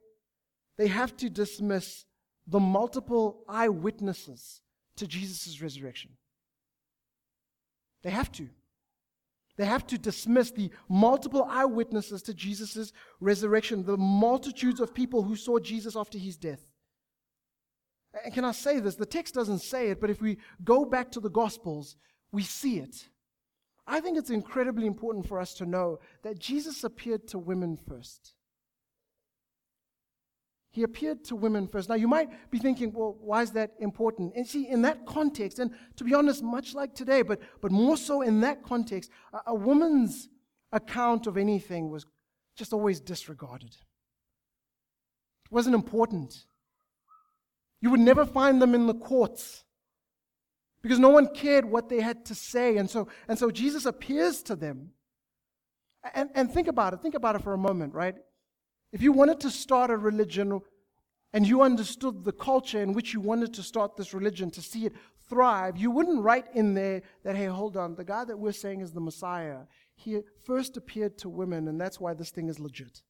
they 0.77 0.87
have 0.87 1.15
to 1.17 1.29
dismiss 1.29 2.05
the 2.47 2.59
multiple 2.59 3.43
eyewitnesses 3.47 4.61
to 4.95 5.07
Jesus' 5.07 5.61
resurrection. 5.61 6.11
They 8.03 8.09
have 8.09 8.31
to. 8.33 8.49
They 9.57 9.65
have 9.65 9.85
to 9.87 9.97
dismiss 9.97 10.51
the 10.51 10.71
multiple 10.87 11.45
eyewitnesses 11.49 12.21
to 12.23 12.33
Jesus' 12.33 12.93
resurrection, 13.19 13.83
the 13.83 13.97
multitudes 13.97 14.79
of 14.79 14.93
people 14.93 15.23
who 15.23 15.35
saw 15.35 15.59
Jesus 15.59 15.97
after 15.97 16.17
his 16.17 16.37
death. 16.37 16.68
And 18.23 18.33
can 18.33 18.45
I 18.45 18.51
say 18.51 18.79
this? 18.79 18.95
The 18.95 19.05
text 19.05 19.35
doesn't 19.35 19.59
say 19.59 19.89
it, 19.89 20.01
but 20.01 20.09
if 20.09 20.21
we 20.21 20.37
go 20.63 20.85
back 20.85 21.11
to 21.11 21.19
the 21.19 21.29
Gospels, 21.29 21.95
we 22.31 22.43
see 22.43 22.79
it. 22.79 23.07
I 23.85 23.99
think 23.99 24.17
it's 24.17 24.29
incredibly 24.29 24.85
important 24.85 25.27
for 25.27 25.39
us 25.39 25.53
to 25.55 25.65
know 25.65 25.99
that 26.23 26.39
Jesus 26.39 26.83
appeared 26.83 27.27
to 27.29 27.39
women 27.39 27.75
first. 27.75 28.33
He 30.71 30.83
appeared 30.83 31.23
to 31.25 31.35
women 31.35 31.67
first. 31.67 31.89
Now, 31.89 31.95
you 31.95 32.07
might 32.07 32.29
be 32.51 32.59
thinking, 32.59 32.93
well, 32.93 33.17
why 33.19 33.41
is 33.41 33.51
that 33.51 33.71
important? 33.79 34.33
And 34.35 34.47
see, 34.47 34.67
in 34.67 34.83
that 34.83 35.05
context, 35.07 35.57
and 35.57 35.71
to 35.95 36.03
be 36.03 36.13
honest, 36.13 36.43
much 36.43 36.75
like 36.75 36.93
today, 36.93 37.23
but, 37.23 37.39
but 37.61 37.71
more 37.71 37.97
so 37.97 38.21
in 38.21 38.41
that 38.41 38.61
context, 38.61 39.09
a, 39.33 39.39
a 39.47 39.55
woman's 39.55 40.29
account 40.71 41.25
of 41.25 41.37
anything 41.37 41.89
was 41.89 42.05
just 42.55 42.71
always 42.71 42.99
disregarded. 42.99 43.71
It 45.45 45.51
wasn't 45.51 45.73
important. 45.73 46.45
You 47.81 47.89
would 47.91 47.99
never 47.99 48.25
find 48.25 48.61
them 48.61 48.75
in 48.75 48.87
the 48.87 48.93
courts 48.93 49.63
because 50.81 50.99
no 50.99 51.09
one 51.09 51.33
cared 51.33 51.65
what 51.65 51.89
they 51.89 52.01
had 52.01 52.25
to 52.25 52.35
say. 52.35 52.77
And 52.77 52.89
so, 52.89 53.07
and 53.27 53.37
so 53.37 53.51
Jesus 53.51 53.85
appears 53.85 54.41
to 54.43 54.55
them. 54.55 54.91
And, 56.13 56.29
and 56.33 56.51
think 56.51 56.67
about 56.67 56.93
it. 56.93 57.01
Think 57.01 57.15
about 57.15 57.35
it 57.35 57.43
for 57.43 57.53
a 57.53 57.57
moment, 57.57 57.93
right? 57.93 58.15
If 58.91 59.01
you 59.01 59.11
wanted 59.11 59.39
to 59.41 59.51
start 59.51 59.91
a 59.91 59.97
religion 59.97 60.61
and 61.33 61.47
you 61.47 61.61
understood 61.61 62.23
the 62.23 62.31
culture 62.31 62.81
in 62.81 62.93
which 62.93 63.13
you 63.13 63.19
wanted 63.19 63.53
to 63.55 63.63
start 63.63 63.95
this 63.95 64.13
religion 64.13 64.49
to 64.51 64.61
see 64.61 64.85
it 64.85 64.93
thrive, 65.27 65.77
you 65.77 65.91
wouldn't 65.91 66.23
write 66.23 66.47
in 66.53 66.73
there 66.73 67.03
that, 67.23 67.35
hey, 67.35 67.45
hold 67.45 67.77
on, 67.77 67.95
the 67.95 68.03
guy 68.03 68.23
that 68.25 68.39
we're 68.39 68.51
saying 68.51 68.81
is 68.81 68.93
the 68.93 69.01
Messiah, 69.01 69.59
he 69.95 70.21
first 70.43 70.75
appeared 70.77 71.17
to 71.19 71.29
women, 71.29 71.67
and 71.67 71.79
that's 71.79 71.99
why 71.99 72.13
this 72.13 72.31
thing 72.31 72.47
is 72.49 72.59
legit. 72.59 73.01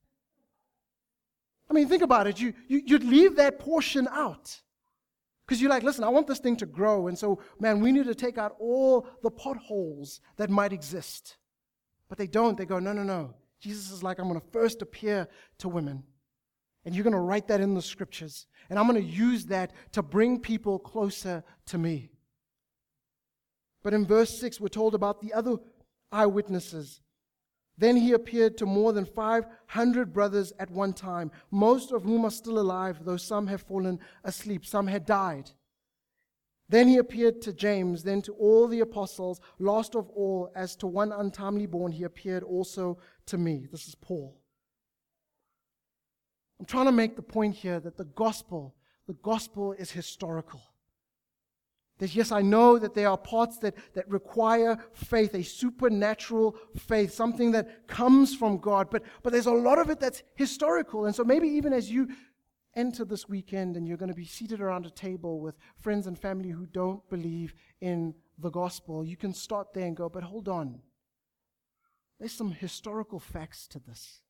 I 1.70 1.74
mean, 1.74 1.88
think 1.88 2.02
about 2.02 2.28
it. 2.28 2.40
You, 2.40 2.54
you, 2.68 2.82
you'd 2.86 3.04
leave 3.04 3.36
that 3.36 3.60
portion 3.60 4.08
out. 4.12 4.60
Because 5.46 5.62
you're 5.62 5.70
like, 5.70 5.84
listen, 5.84 6.04
I 6.04 6.10
want 6.10 6.28
this 6.28 6.40
thing 6.40 6.56
to 6.58 6.66
grow. 6.66 7.08
And 7.08 7.18
so, 7.18 7.42
man, 7.60 7.80
we 7.80 7.92
need 7.92 8.06
to 8.06 8.16
take 8.16 8.38
out 8.38 8.56
all 8.60 9.08
the 9.24 9.32
potholes 9.32 10.22
that 10.38 10.50
might 10.50 10.74
exist. 10.74 11.38
But 12.08 12.18
they 12.18 12.28
don't. 12.28 12.58
They 12.58 12.66
go, 12.66 12.80
no, 12.80 12.94
no, 12.94 13.04
no. 13.04 13.34
Jesus 13.60 13.92
is 13.92 14.04
like, 14.04 14.20
I'm 14.20 14.28
going 14.28 14.40
to 14.40 14.48
first 14.52 14.82
appear 14.82 15.28
to 15.60 15.70
women. 15.70 16.04
And 16.86 16.96
you're 16.96 17.04
going 17.04 17.14
to 17.14 17.20
write 17.20 17.48
that 17.48 17.62
in 17.62 17.74
the 17.74 17.82
scriptures. 17.82 18.48
And 18.70 18.80
I'm 18.80 18.88
going 18.88 19.02
to 19.02 19.08
use 19.08 19.46
that 19.48 19.74
to 19.94 20.02
bring 20.02 20.40
people 20.40 20.80
closer 20.80 21.44
to 21.68 21.78
me. 21.78 22.12
But 23.84 23.94
in 23.94 24.06
verse 24.06 24.40
6, 24.40 24.60
we're 24.60 24.68
told 24.68 24.96
about 24.96 25.22
the 25.22 25.34
other 25.34 25.58
eyewitnesses. 26.12 27.02
Then 27.80 27.96
he 27.96 28.12
appeared 28.12 28.58
to 28.58 28.66
more 28.66 28.92
than 28.92 29.06
500 29.06 30.12
brothers 30.12 30.52
at 30.60 30.70
one 30.70 30.92
time, 30.92 31.32
most 31.50 31.94
of 31.94 32.04
whom 32.04 32.26
are 32.26 32.30
still 32.30 32.60
alive, 32.60 33.00
though 33.06 33.16
some 33.16 33.48
have 33.48 33.62
fallen 33.62 34.00
asleep, 34.26 34.66
some 34.66 34.88
had 34.88 35.06
died. 35.06 35.52
Then 36.68 36.90
he 36.90 36.98
appeared 36.98 37.42
to 37.44 37.54
James, 37.54 38.04
then 38.04 38.22
to 38.24 38.34
all 38.34 38.68
the 38.68 38.82
apostles. 38.82 39.40
Last 39.60 39.96
of 39.96 40.10
all, 40.10 40.52
as 40.56 40.76
to 40.78 40.88
one 40.88 41.14
untimely 41.14 41.68
born, 41.68 41.94
he 41.94 42.04
appeared 42.04 42.44
also 42.44 43.00
to 43.28 43.38
me. 43.38 43.66
This 43.72 43.88
is 43.88 43.96
Paul. 43.96 44.38
I'm 46.60 46.66
trying 46.66 46.86
to 46.86 46.92
make 46.92 47.16
the 47.16 47.22
point 47.22 47.56
here 47.56 47.80
that 47.80 47.96
the 47.96 48.04
gospel, 48.04 48.76
the 49.08 49.14
gospel 49.14 49.72
is 49.72 49.90
historical. 49.90 50.62
That 52.00 52.15
yes, 52.15 52.32
I 52.32 52.41
know 52.41 52.79
that 52.79 52.94
there 52.96 53.10
are 53.10 53.18
parts 53.18 53.58
that, 53.60 53.75
that 53.94 54.10
require 54.10 54.77
faith, 54.94 55.36
a 55.36 55.44
supernatural 55.44 56.56
faith, 56.77 57.13
something 57.13 57.51
that 57.51 57.88
comes 57.88 58.34
from 58.34 58.58
God, 58.58 58.89
but, 58.89 59.03
but 59.22 59.34
there's 59.34 59.46
a 59.46 59.51
lot 59.51 59.79
of 59.79 59.89
it 59.89 60.00
that's 60.00 60.24
historical. 60.36 61.06
And 61.06 61.15
so 61.15 61.24
maybe 61.24 61.50
even 61.50 61.74
as 61.74 61.91
you 61.91 62.08
enter 62.75 63.03
this 63.03 63.27
weekend 63.27 63.75
and 63.75 63.86
you're 63.86 63.98
going 63.98 64.12
to 64.12 64.15
be 64.15 64.25
seated 64.25 64.62
around 64.62 64.86
a 64.86 64.89
table 64.89 65.41
with 65.41 65.58
friends 65.75 66.08
and 66.08 66.18
family 66.18 66.50
who 66.50 66.65
don't 66.65 67.08
believe 67.10 67.53
in 67.82 68.15
the 68.38 68.50
gospel, 68.50 69.06
you 69.06 69.18
can 69.18 69.34
start 69.34 69.74
there 69.74 69.86
and 69.86 69.98
go, 69.98 70.08
but 70.08 70.24
hold 70.24 70.48
on. 70.48 70.79
There's 72.18 72.32
some 72.32 72.51
historical 72.51 73.20
facts 73.20 73.68
to 73.68 73.79
this. 73.79 74.22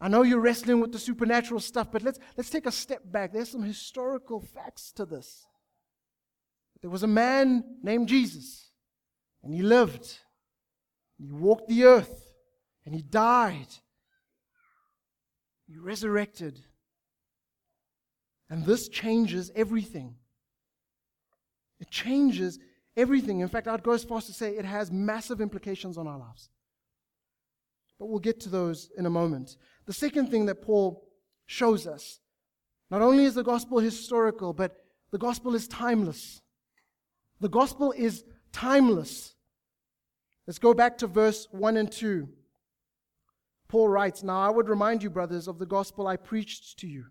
I 0.00 0.08
know 0.08 0.22
you're 0.22 0.40
wrestling 0.40 0.80
with 0.80 0.92
the 0.92 0.98
supernatural 0.98 1.60
stuff, 1.60 1.88
but 1.90 2.02
let's, 2.02 2.18
let's 2.36 2.50
take 2.50 2.66
a 2.66 2.72
step 2.72 3.02
back. 3.04 3.32
There's 3.32 3.50
some 3.50 3.62
historical 3.62 4.40
facts 4.40 4.92
to 4.92 5.04
this. 5.04 5.46
There 6.82 6.90
was 6.90 7.04
a 7.04 7.08
man 7.08 7.64
named 7.82 8.08
Jesus, 8.08 8.70
and 9.42 9.54
he 9.54 9.62
lived, 9.62 10.18
he 11.16 11.30
walked 11.30 11.68
the 11.68 11.84
earth, 11.84 12.32
and 12.84 12.94
he 12.94 13.02
died, 13.02 13.68
he 15.66 15.78
resurrected. 15.78 16.60
And 18.50 18.66
this 18.66 18.88
changes 18.88 19.50
everything. 19.56 20.16
It 21.80 21.90
changes 21.90 22.58
everything. 22.96 23.40
In 23.40 23.48
fact, 23.48 23.66
I'd 23.66 23.82
go 23.82 23.92
as 23.92 24.04
far 24.04 24.18
as 24.18 24.26
to 24.26 24.34
say 24.34 24.50
it 24.50 24.66
has 24.66 24.92
massive 24.92 25.40
implications 25.40 25.96
on 25.96 26.06
our 26.06 26.18
lives. 26.18 26.50
But 27.98 28.06
we'll 28.10 28.18
get 28.18 28.40
to 28.40 28.50
those 28.50 28.90
in 28.98 29.06
a 29.06 29.10
moment. 29.10 29.56
The 29.86 29.94
second 29.94 30.30
thing 30.30 30.44
that 30.46 30.60
Paul 30.60 31.08
shows 31.46 31.86
us 31.86 32.20
not 32.90 33.00
only 33.00 33.24
is 33.24 33.34
the 33.34 33.42
gospel 33.42 33.78
historical, 33.78 34.52
but 34.52 34.76
the 35.12 35.18
gospel 35.18 35.54
is 35.54 35.66
timeless. 35.66 36.41
The 37.42 37.48
gospel 37.48 37.90
is 37.90 38.22
timeless. 38.52 39.34
Let's 40.46 40.60
go 40.60 40.74
back 40.74 40.96
to 40.98 41.08
verse 41.08 41.48
1 41.50 41.76
and 41.76 41.90
2. 41.90 42.28
Paul 43.66 43.88
writes, 43.88 44.22
Now 44.22 44.40
I 44.40 44.48
would 44.48 44.68
remind 44.68 45.02
you, 45.02 45.10
brothers, 45.10 45.48
of 45.48 45.58
the 45.58 45.66
gospel 45.66 46.06
I 46.06 46.16
preached 46.16 46.78
to 46.78 46.86
you, 46.86 47.06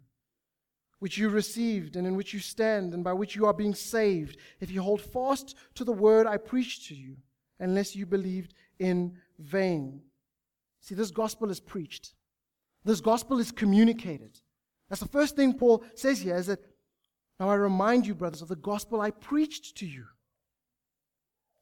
which 1.00 1.18
you 1.18 1.28
received, 1.28 1.98
and 1.98 2.08
in 2.08 2.16
which 2.16 2.34
you 2.34 2.40
stand, 2.40 2.94
and 2.94 3.04
by 3.04 3.12
which 3.12 3.36
you 3.36 3.46
are 3.46 3.54
being 3.54 3.76
saved, 3.76 4.38
if 4.62 4.72
you 4.72 4.82
hold 4.82 5.02
fast 5.02 5.58
to 5.76 5.84
the 5.84 5.92
word 5.92 6.26
I 6.26 6.38
preached 6.38 6.88
to 6.88 6.96
you, 6.96 7.18
unless 7.60 7.94
you 7.94 8.06
believed 8.06 8.54
in 8.80 9.18
vain. 9.38 10.00
See, 10.80 10.96
this 10.96 11.12
gospel 11.12 11.52
is 11.52 11.60
preached, 11.60 12.14
this 12.86 13.02
gospel 13.02 13.38
is 13.40 13.52
communicated. 13.52 14.40
That's 14.88 15.02
the 15.02 15.10
first 15.10 15.36
thing 15.36 15.56
Paul 15.56 15.84
says 15.94 16.22
here 16.22 16.38
is 16.38 16.48
that, 16.48 16.62
Now 17.38 17.50
I 17.50 17.56
remind 17.56 18.08
you, 18.08 18.16
brothers, 18.16 18.42
of 18.42 18.48
the 18.48 18.56
gospel 18.56 19.02
I 19.02 19.12
preached 19.12 19.76
to 19.80 19.86
you. 19.86 20.06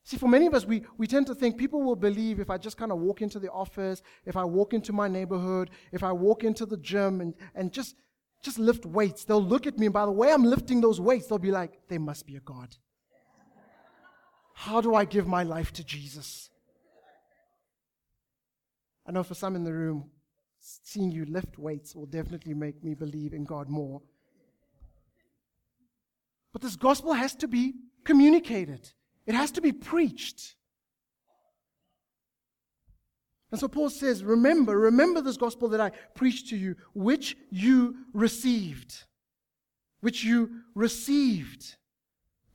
See, 0.03 0.17
for 0.17 0.27
many 0.27 0.47
of 0.47 0.53
us, 0.53 0.65
we, 0.65 0.83
we 0.97 1.05
tend 1.05 1.27
to 1.27 1.35
think 1.35 1.57
people 1.57 1.83
will 1.83 1.95
believe 1.95 2.39
if 2.39 2.49
I 2.49 2.57
just 2.57 2.77
kind 2.77 2.91
of 2.91 2.99
walk 2.99 3.21
into 3.21 3.39
the 3.39 3.51
office, 3.51 4.01
if 4.25 4.35
I 4.35 4.43
walk 4.43 4.73
into 4.73 4.91
my 4.91 5.07
neighborhood, 5.07 5.69
if 5.91 6.03
I 6.03 6.11
walk 6.11 6.43
into 6.43 6.65
the 6.65 6.77
gym 6.77 7.21
and, 7.21 7.33
and 7.53 7.71
just, 7.71 7.95
just 8.41 8.57
lift 8.57 8.85
weights. 8.85 9.25
They'll 9.25 9.43
look 9.43 9.67
at 9.67 9.77
me, 9.77 9.87
and 9.87 9.93
by 9.93 10.05
the 10.05 10.11
way 10.11 10.31
I'm 10.31 10.43
lifting 10.43 10.81
those 10.81 10.99
weights, 10.99 11.27
they'll 11.27 11.37
be 11.37 11.51
like, 11.51 11.79
there 11.89 11.99
must 11.99 12.25
be 12.25 12.37
a 12.37 12.39
God. 12.39 12.75
How 14.53 14.81
do 14.81 14.95
I 14.95 15.05
give 15.05 15.27
my 15.27 15.43
life 15.43 15.71
to 15.73 15.83
Jesus? 15.83 16.49
I 19.05 19.11
know 19.11 19.23
for 19.23 19.33
some 19.33 19.55
in 19.55 19.63
the 19.63 19.73
room, 19.73 20.09
seeing 20.59 21.11
you 21.11 21.25
lift 21.25 21.57
weights 21.57 21.95
will 21.95 22.05
definitely 22.05 22.53
make 22.53 22.83
me 22.83 22.93
believe 22.93 23.33
in 23.33 23.43
God 23.43 23.69
more. 23.69 24.01
But 26.51 26.61
this 26.61 26.75
gospel 26.75 27.13
has 27.13 27.35
to 27.35 27.47
be 27.47 27.73
communicated. 28.03 28.91
It 29.29 29.35
has 29.35 29.51
to 29.51 29.61
be 29.61 29.71
preached. 29.71 30.55
And 33.51 33.59
so 33.59 33.67
Paul 33.67 33.91
says, 33.91 34.23
Remember, 34.23 34.75
remember 34.75 35.21
this 35.21 35.37
gospel 35.37 35.69
that 35.69 35.79
I 35.79 35.91
preached 36.15 36.49
to 36.49 36.57
you, 36.57 36.75
which 36.95 37.37
you 37.51 37.95
received. 38.11 39.03
Which 40.01 40.23
you 40.23 40.61
received. 40.73 41.75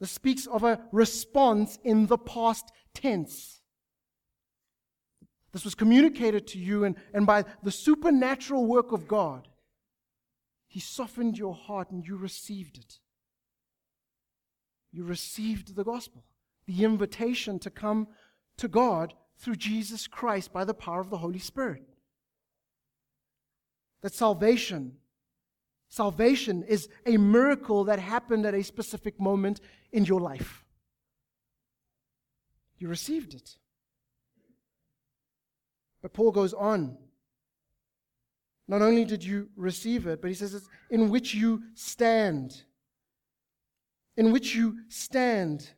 This 0.00 0.10
speaks 0.10 0.46
of 0.46 0.64
a 0.64 0.80
response 0.90 1.78
in 1.84 2.08
the 2.08 2.18
past 2.18 2.72
tense. 2.92 3.60
This 5.52 5.64
was 5.64 5.76
communicated 5.76 6.48
to 6.48 6.58
you, 6.58 6.82
and, 6.82 6.96
and 7.12 7.24
by 7.24 7.44
the 7.62 7.70
supernatural 7.70 8.66
work 8.66 8.90
of 8.90 9.06
God, 9.06 9.46
He 10.66 10.80
softened 10.80 11.38
your 11.38 11.54
heart 11.54 11.92
and 11.92 12.04
you 12.04 12.16
received 12.16 12.78
it. 12.78 12.98
You 14.90 15.04
received 15.04 15.76
the 15.76 15.84
gospel 15.84 16.24
the 16.66 16.84
invitation 16.84 17.58
to 17.60 17.70
come 17.70 18.08
to 18.56 18.68
God 18.68 19.14
through 19.38 19.56
Jesus 19.56 20.06
Christ 20.06 20.52
by 20.52 20.64
the 20.64 20.74
power 20.74 21.00
of 21.00 21.10
the 21.10 21.18
Holy 21.18 21.38
Spirit. 21.38 21.82
That 24.02 24.14
salvation, 24.14 24.96
salvation 25.88 26.62
is 26.62 26.88
a 27.06 27.16
miracle 27.16 27.84
that 27.84 27.98
happened 27.98 28.46
at 28.46 28.54
a 28.54 28.62
specific 28.62 29.18
moment 29.20 29.60
in 29.92 30.04
your 30.04 30.20
life. 30.20 30.64
You 32.78 32.88
received 32.88 33.34
it. 33.34 33.56
But 36.02 36.12
Paul 36.12 36.32
goes 36.32 36.52
on. 36.52 36.98
Not 38.68 38.82
only 38.82 39.04
did 39.04 39.24
you 39.24 39.48
receive 39.56 40.06
it, 40.06 40.20
but 40.20 40.28
he 40.28 40.34
says 40.34 40.54
it's 40.54 40.68
in 40.90 41.08
which 41.10 41.34
you 41.34 41.62
stand. 41.74 42.62
In 44.16 44.32
which 44.32 44.54
you 44.54 44.78
stand 44.88 45.70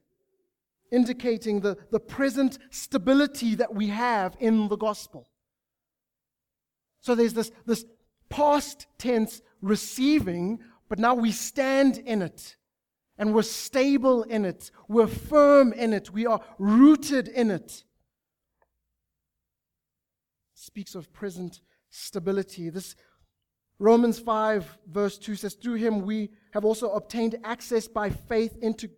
indicating 0.90 1.60
the, 1.60 1.76
the 1.90 2.00
present 2.00 2.58
stability 2.70 3.54
that 3.56 3.74
we 3.74 3.88
have 3.88 4.36
in 4.40 4.68
the 4.68 4.76
gospel. 4.76 5.28
So 7.00 7.14
there's 7.14 7.34
this, 7.34 7.50
this 7.64 7.84
past 8.28 8.86
tense 8.98 9.42
receiving, 9.60 10.60
but 10.88 10.98
now 10.98 11.14
we 11.14 11.32
stand 11.32 11.98
in 11.98 12.22
it. 12.22 12.56
And 13.18 13.34
we're 13.34 13.42
stable 13.42 14.24
in 14.24 14.44
it. 14.44 14.70
We're 14.88 15.06
firm 15.06 15.72
in 15.72 15.92
it. 15.92 16.10
We 16.10 16.26
are 16.26 16.40
rooted 16.58 17.28
in 17.28 17.50
it. 17.50 17.84
Speaks 20.54 20.94
of 20.94 21.12
present 21.12 21.60
stability. 21.88 22.68
This 22.68 22.94
Romans 23.78 24.18
5, 24.18 24.78
verse 24.90 25.18
2 25.18 25.36
says, 25.36 25.54
Through 25.54 25.74
him 25.74 26.02
we 26.02 26.30
have 26.52 26.64
also 26.64 26.90
obtained 26.92 27.36
access 27.44 27.86
by 27.86 28.10
faith 28.10 28.56
into 28.62 28.88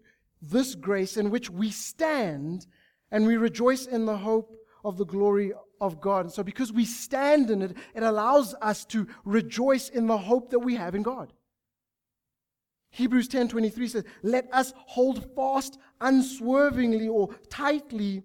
this 0.41 0.75
grace 0.75 1.17
in 1.17 1.31
which 1.31 1.51
we 1.51 1.71
stand 1.71 2.67
and 3.11 3.27
we 3.27 3.37
rejoice 3.37 3.87
in 3.87 4.07
the 4.07 4.19
hope 4.19 4.57
of 4.85 4.97
the 4.97 5.07
glory 5.07 5.53
of 5.81 6.01
God. 6.01 6.27
And 6.27 6.33
so, 6.33 6.43
because 6.43 6.73
we 6.73 6.85
stand 6.85 7.51
in 7.51 7.63
it, 7.63 7.77
it 7.95 8.03
allows 8.03 8.55
us 8.61 8.85
to 8.87 9.07
rejoice 9.25 9.89
in 9.89 10.07
the 10.07 10.19
hope 10.19 10.51
that 10.51 10.59
we 10.59 10.77
have 10.77 10.95
in 10.95 11.03
God. 11.03 11.33
Hebrews 12.91 13.29
10:23 13.29 13.89
says, 13.89 14.05
"Let 14.23 14.53
us 14.53 14.73
hold 14.77 15.35
fast 15.35 15.79
unswervingly 16.01 17.09
or 17.09 17.35
tightly 17.51 18.25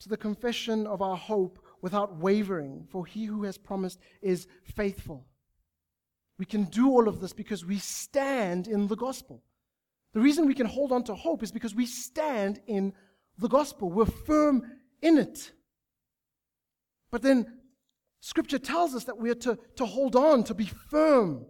to 0.00 0.08
the 0.08 0.16
confession 0.16 0.86
of 0.86 1.02
our 1.02 1.16
hope 1.16 1.64
without 1.80 2.16
wavering, 2.16 2.86
for 2.90 3.06
he 3.06 3.26
who 3.26 3.44
has 3.44 3.58
promised 3.58 4.00
is 4.22 4.46
faithful." 4.64 5.26
We 6.38 6.46
can 6.46 6.64
do 6.64 6.88
all 6.90 7.06
of 7.06 7.20
this 7.20 7.32
because 7.32 7.64
we 7.64 7.78
stand 7.78 8.66
in 8.66 8.88
the 8.88 8.96
gospel. 8.96 9.42
The 10.12 10.20
reason 10.20 10.46
we 10.46 10.54
can 10.54 10.66
hold 10.66 10.92
on 10.92 11.04
to 11.04 11.14
hope 11.14 11.42
is 11.42 11.52
because 11.52 11.74
we 11.74 11.86
stand 11.86 12.60
in 12.66 12.92
the 13.38 13.48
gospel. 13.48 13.90
We're 13.90 14.06
firm 14.06 14.62
in 15.00 15.18
it. 15.18 15.52
But 17.10 17.22
then 17.22 17.60
scripture 18.20 18.58
tells 18.58 18.94
us 18.94 19.04
that 19.04 19.18
we 19.18 19.30
are 19.30 19.36
to, 19.36 19.58
to 19.76 19.86
hold 19.86 20.16
on, 20.16 20.44
to 20.44 20.54
be 20.54 20.66
firm. 20.66 21.46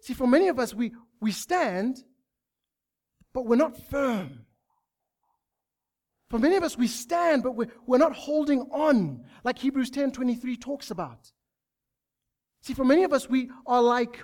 See, 0.00 0.14
for 0.14 0.26
many 0.26 0.48
of 0.48 0.58
us, 0.58 0.74
we, 0.74 0.92
we 1.20 1.32
stand, 1.32 2.04
but 3.32 3.46
we're 3.46 3.56
not 3.56 3.76
firm. 3.90 4.46
For 6.28 6.38
many 6.38 6.56
of 6.56 6.64
us, 6.64 6.76
we 6.76 6.88
stand, 6.88 7.42
but 7.42 7.52
we're, 7.52 7.70
we're 7.86 7.98
not 7.98 8.14
holding 8.14 8.62
on, 8.72 9.24
like 9.44 9.58
Hebrews 9.58 9.90
10 9.90 10.12
23 10.12 10.56
talks 10.56 10.90
about. 10.90 11.32
See, 12.62 12.74
for 12.74 12.84
many 12.84 13.04
of 13.04 13.12
us, 13.12 13.28
we 13.28 13.50
are 13.66 13.82
like 13.82 14.20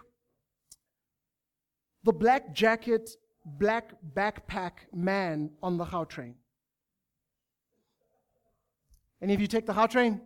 the 2.05 2.13
black 2.13 2.53
jacket, 2.53 3.11
black 3.45 3.93
backpack 4.15 4.73
man 4.93 5.51
on 5.63 5.77
the 5.77 5.85
how 5.85 6.05
Gautrain. 6.05 6.35
Any 9.21 9.35
of 9.35 9.41
you 9.41 9.47
take 9.47 9.67
the 9.67 9.73
how 9.73 9.87
Gautrain? 9.87 10.21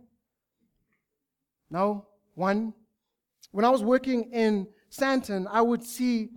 No? 1.69 2.07
One? 2.35 2.73
When 3.51 3.65
I 3.65 3.69
was 3.69 3.83
working 3.83 4.31
in 4.31 4.67
Sandton, 4.91 5.47
I 5.49 5.61
would 5.61 5.83
see 5.83 6.29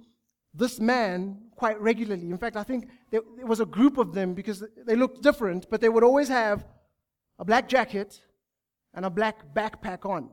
this 0.55 0.81
man 0.81 1.39
quite 1.55 1.81
regularly. 1.81 2.31
In 2.31 2.39
fact, 2.39 2.57
I 2.57 2.63
think 2.63 2.89
there, 3.11 3.21
there 3.37 3.47
was 3.47 3.61
a 3.61 3.67
group 3.67 3.99
of 3.99 4.13
them 4.13 4.35
because 4.35 4.65
they 4.87 4.97
looked 4.97 5.23
different, 5.23 5.69
but 5.71 5.81
they 5.81 5.89
would 5.89 6.05
always 6.05 6.29
have 6.29 6.67
a 7.39 7.45
black 7.45 7.69
jacket 7.69 8.21
and 8.95 9.05
a 9.05 9.11
black 9.11 9.55
backpack 9.55 10.05
on. 10.05 10.31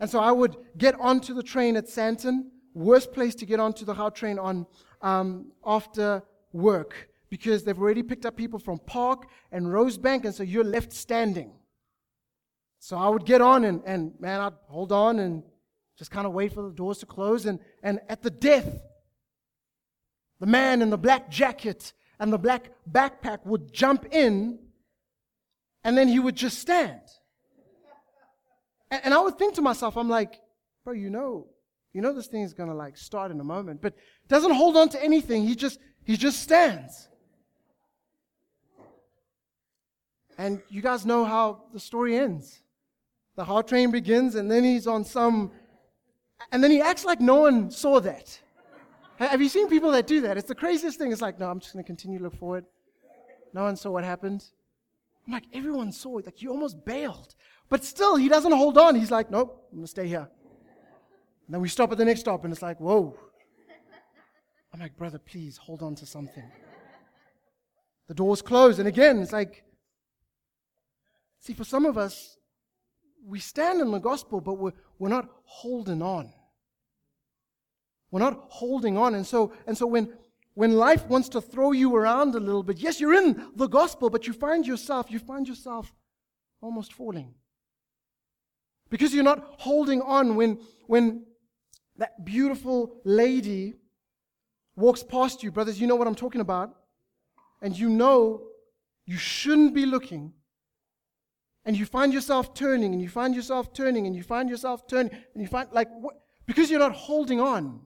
And 0.00 0.10
so 0.10 0.18
I 0.18 0.32
would 0.32 0.56
get 0.76 0.98
onto 1.00 1.34
the 1.34 1.42
train 1.42 1.76
at 1.76 1.86
Sandton, 1.86 2.50
worst 2.74 3.12
place 3.12 3.34
to 3.36 3.46
get 3.46 3.60
onto 3.60 3.84
the 3.84 3.94
Gautrain 3.94 4.42
on 4.42 4.66
um, 5.00 5.52
after 5.64 6.22
work 6.52 7.08
because 7.30 7.64
they've 7.64 7.78
already 7.78 8.02
picked 8.02 8.26
up 8.26 8.36
people 8.36 8.58
from 8.58 8.78
Park 8.78 9.26
and 9.50 9.66
Rosebank, 9.66 10.24
and 10.24 10.34
so 10.34 10.42
you're 10.42 10.64
left 10.64 10.92
standing. 10.92 11.52
So 12.78 12.98
I 12.98 13.08
would 13.08 13.24
get 13.24 13.40
on 13.40 13.64
and, 13.64 13.82
and 13.86 14.12
man, 14.20 14.40
I'd 14.40 14.52
hold 14.68 14.92
on 14.92 15.18
and 15.18 15.42
just 15.96 16.10
kind 16.10 16.26
of 16.26 16.32
wait 16.32 16.52
for 16.52 16.62
the 16.62 16.74
doors 16.74 16.98
to 16.98 17.06
close. 17.06 17.46
And, 17.46 17.58
and 17.82 18.00
at 18.08 18.22
the 18.22 18.30
death, 18.30 18.82
the 20.40 20.46
man 20.46 20.82
in 20.82 20.90
the 20.90 20.98
black 20.98 21.30
jacket 21.30 21.92
and 22.20 22.32
the 22.32 22.38
black 22.38 22.70
backpack 22.90 23.44
would 23.46 23.72
jump 23.72 24.06
in, 24.12 24.58
and 25.82 25.96
then 25.96 26.08
he 26.08 26.18
would 26.18 26.36
just 26.36 26.58
stand. 26.58 27.00
And, 28.90 29.06
and 29.06 29.14
I 29.14 29.20
would 29.20 29.38
think 29.38 29.54
to 29.54 29.62
myself, 29.62 29.96
I'm 29.96 30.08
like, 30.08 30.40
bro, 30.84 30.92
you 30.92 31.10
know, 31.10 31.48
you 31.94 32.02
know 32.02 32.12
this 32.12 32.26
thing 32.26 32.42
is 32.42 32.52
going 32.52 32.68
to 32.68 32.74
like 32.74 32.98
start 32.98 33.30
in 33.30 33.40
a 33.40 33.44
moment, 33.44 33.80
but 33.80 33.94
doesn't 34.28 34.52
hold 34.52 34.76
on 34.76 34.90
to 34.90 35.02
anything. 35.02 35.46
He 35.46 35.54
just 35.54 35.78
he 36.04 36.16
just 36.16 36.42
stands. 36.42 37.08
And 40.36 40.60
you 40.68 40.82
guys 40.82 41.06
know 41.06 41.24
how 41.24 41.62
the 41.72 41.78
story 41.78 42.16
ends. 42.16 42.60
The 43.36 43.44
Gautrain 43.44 43.92
begins, 43.92 44.34
and 44.34 44.50
then 44.50 44.64
he's 44.64 44.86
on 44.86 45.04
some, 45.04 45.52
and 46.50 46.62
then 46.62 46.72
he 46.72 46.80
acts 46.80 47.04
like 47.04 47.20
no 47.20 47.36
one 47.36 47.70
saw 47.70 48.00
that. 48.00 48.40
Have 49.16 49.40
you 49.40 49.48
seen 49.48 49.68
people 49.68 49.92
that 49.92 50.08
do 50.08 50.20
that? 50.22 50.36
It's 50.36 50.48
the 50.48 50.54
craziest 50.54 50.98
thing. 50.98 51.12
It's 51.12 51.22
like, 51.22 51.38
no, 51.38 51.48
I'm 51.48 51.60
just 51.60 51.72
going 51.72 51.84
to 51.84 51.86
continue 51.86 52.18
to 52.18 52.24
look 52.24 52.36
forward. 52.36 52.64
No 53.52 53.62
one 53.62 53.76
saw 53.76 53.90
what 53.90 54.02
happened. 54.02 54.44
I'm 55.26 55.32
like, 55.32 55.44
everyone 55.52 55.92
saw 55.92 56.18
it. 56.18 56.26
Like, 56.26 56.42
you 56.42 56.50
almost 56.50 56.84
bailed. 56.84 57.36
But 57.68 57.84
still, 57.84 58.16
he 58.16 58.28
doesn't 58.28 58.50
hold 58.50 58.76
on. 58.76 58.96
He's 58.96 59.12
like, 59.12 59.30
nope, 59.30 59.68
I'm 59.70 59.78
going 59.78 59.84
to 59.84 59.90
stay 59.90 60.08
here. 60.08 60.28
Then 61.48 61.60
we 61.60 61.68
stop 61.68 61.92
at 61.92 61.98
the 61.98 62.04
next 62.04 62.20
stop, 62.20 62.44
and 62.44 62.52
it's 62.52 62.62
like, 62.62 62.80
whoa. 62.80 63.16
I'm 64.72 64.80
like, 64.80 64.96
brother, 64.96 65.18
please 65.18 65.56
hold 65.56 65.82
on 65.82 65.94
to 65.96 66.06
something. 66.06 66.50
The 68.08 68.14
door's 68.14 68.42
closed. 68.42 68.78
And 68.78 68.88
again, 68.88 69.20
it's 69.20 69.32
like, 69.32 69.64
see, 71.38 71.52
for 71.52 71.64
some 71.64 71.86
of 71.86 71.96
us, 71.96 72.36
we 73.26 73.38
stand 73.38 73.80
in 73.80 73.90
the 73.90 73.98
gospel, 73.98 74.40
but 74.40 74.54
we're, 74.54 74.72
we're 74.98 75.08
not 75.08 75.28
holding 75.44 76.02
on. 76.02 76.32
We're 78.10 78.20
not 78.20 78.46
holding 78.48 78.96
on. 78.96 79.14
And 79.14 79.26
so, 79.26 79.52
and 79.66 79.76
so 79.76 79.86
when, 79.86 80.12
when 80.54 80.76
life 80.76 81.06
wants 81.06 81.28
to 81.30 81.40
throw 81.40 81.72
you 81.72 81.94
around 81.94 82.34
a 82.34 82.40
little 82.40 82.62
bit, 82.62 82.78
yes, 82.78 83.00
you're 83.00 83.14
in 83.14 83.50
the 83.56 83.66
gospel, 83.66 84.10
but 84.10 84.26
you 84.26 84.32
find 84.32 84.66
yourself, 84.66 85.10
you 85.10 85.18
find 85.18 85.48
yourself 85.48 85.92
almost 86.60 86.92
falling. 86.92 87.34
Because 88.90 89.14
you're 89.14 89.24
not 89.24 89.56
holding 89.58 90.02
on 90.02 90.36
when, 90.36 90.58
when 90.86 91.24
that 91.96 92.24
beautiful 92.24 93.00
lady 93.04 93.74
walks 94.76 95.02
past 95.02 95.42
you. 95.42 95.50
Brothers, 95.50 95.80
you 95.80 95.86
know 95.86 95.96
what 95.96 96.06
I'm 96.06 96.14
talking 96.14 96.40
about. 96.40 96.74
And 97.62 97.78
you 97.78 97.88
know 97.88 98.42
you 99.06 99.16
shouldn't 99.16 99.74
be 99.74 99.86
looking. 99.86 100.32
And 101.64 101.76
you 101.76 101.86
find 101.86 102.12
yourself 102.12 102.54
turning, 102.54 102.92
and 102.92 103.00
you 103.00 103.08
find 103.08 103.34
yourself 103.34 103.72
turning, 103.72 104.06
and 104.06 104.14
you 104.14 104.22
find 104.22 104.50
yourself 104.50 104.86
turning, 104.86 105.12
and 105.32 105.42
you 105.42 105.46
find, 105.46 105.68
like, 105.72 105.88
what? 105.98 106.20
Because 106.46 106.70
you're 106.70 106.80
not 106.80 106.92
holding 106.92 107.40
on. 107.40 107.80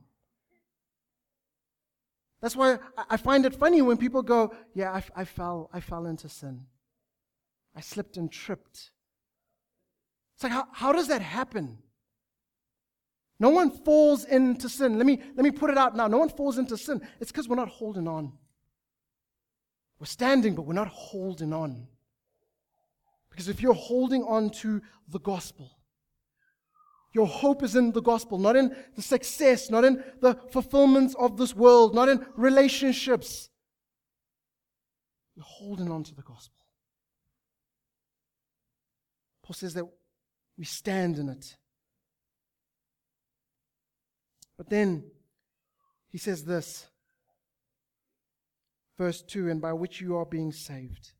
That's 2.41 2.57
why 2.57 2.79
I 3.09 3.17
find 3.17 3.47
it 3.47 3.55
funny 3.55 3.83
when 3.83 3.97
people 3.97 4.23
go, 4.23 4.53
Yeah, 4.75 4.93
I, 4.93 5.03
I, 5.15 5.25
fell, 5.25 5.71
I 5.73 5.81
fell 5.81 6.07
into 6.07 6.29
sin. 6.29 6.67
I 7.75 7.81
slipped 7.81 8.17
and 8.17 8.31
tripped. 8.31 8.91
It's 10.35 10.43
like, 10.45 10.53
how, 10.53 10.67
how 10.73 10.93
does 10.93 11.09
that 11.09 11.23
happen? 11.23 11.79
No 13.41 13.51
one 13.51 13.71
falls 13.71 14.25
into 14.25 14.69
sin. 14.69 14.97
Let 14.99 15.07
me, 15.07 15.21
let 15.37 15.45
me 15.45 15.51
put 15.51 15.71
it 15.71 15.79
out 15.79 15.95
now. 15.95 16.09
No 16.09 16.19
one 16.19 16.29
falls 16.29 16.59
into 16.59 16.77
sin. 16.77 17.01
It's 17.21 17.31
because 17.31 17.49
we're 17.49 17.57
not 17.57 17.69
holding 17.69 18.09
on. 18.09 18.33
We're 20.01 20.07
standing, 20.07 20.55
but 20.55 20.63
we're 20.63 20.75
not 20.75 20.89
holding 20.89 21.53
on. 21.53 21.87
Because 23.31 23.49
if 23.49 23.61
you're 23.61 23.75
holding 23.75 24.25
on 24.25 24.51
to 24.51 24.83
the 25.09 25.21
gospel, 25.21 25.71
your 27.13 27.27
hope 27.27 27.63
is 27.63 27.77
in 27.77 27.93
the 27.93 28.03
gospel, 28.03 28.39
not 28.39 28.57
in 28.57 28.75
the 28.95 29.03
success, 29.03 29.71
not 29.71 29.85
in 29.85 30.03
the 30.21 30.35
fulfillments 30.51 31.15
of 31.19 31.37
this 31.37 31.55
world, 31.55 31.95
not 31.95 32.09
in 32.09 32.25
relationships. 32.37 33.49
You're 35.37 35.45
holding 35.45 35.91
on 35.91 36.03
to 36.05 36.15
the 36.15 36.23
gospel. 36.23 36.59
Paul 39.43 39.55
says 39.55 39.75
that 39.75 39.85
we 40.57 40.65
stand 40.65 41.19
in 41.19 41.29
it. 41.29 41.57
But 44.59 44.69
then 44.69 45.05
he 46.11 46.19
says 46.19 46.45
this, 46.45 46.87
verse 48.99 49.23
2 49.23 49.49
and 49.49 49.63
by 49.63 49.73
which 49.73 50.01
you 50.01 50.17
are 50.17 50.27
being 50.27 50.53
saved. 50.53 51.13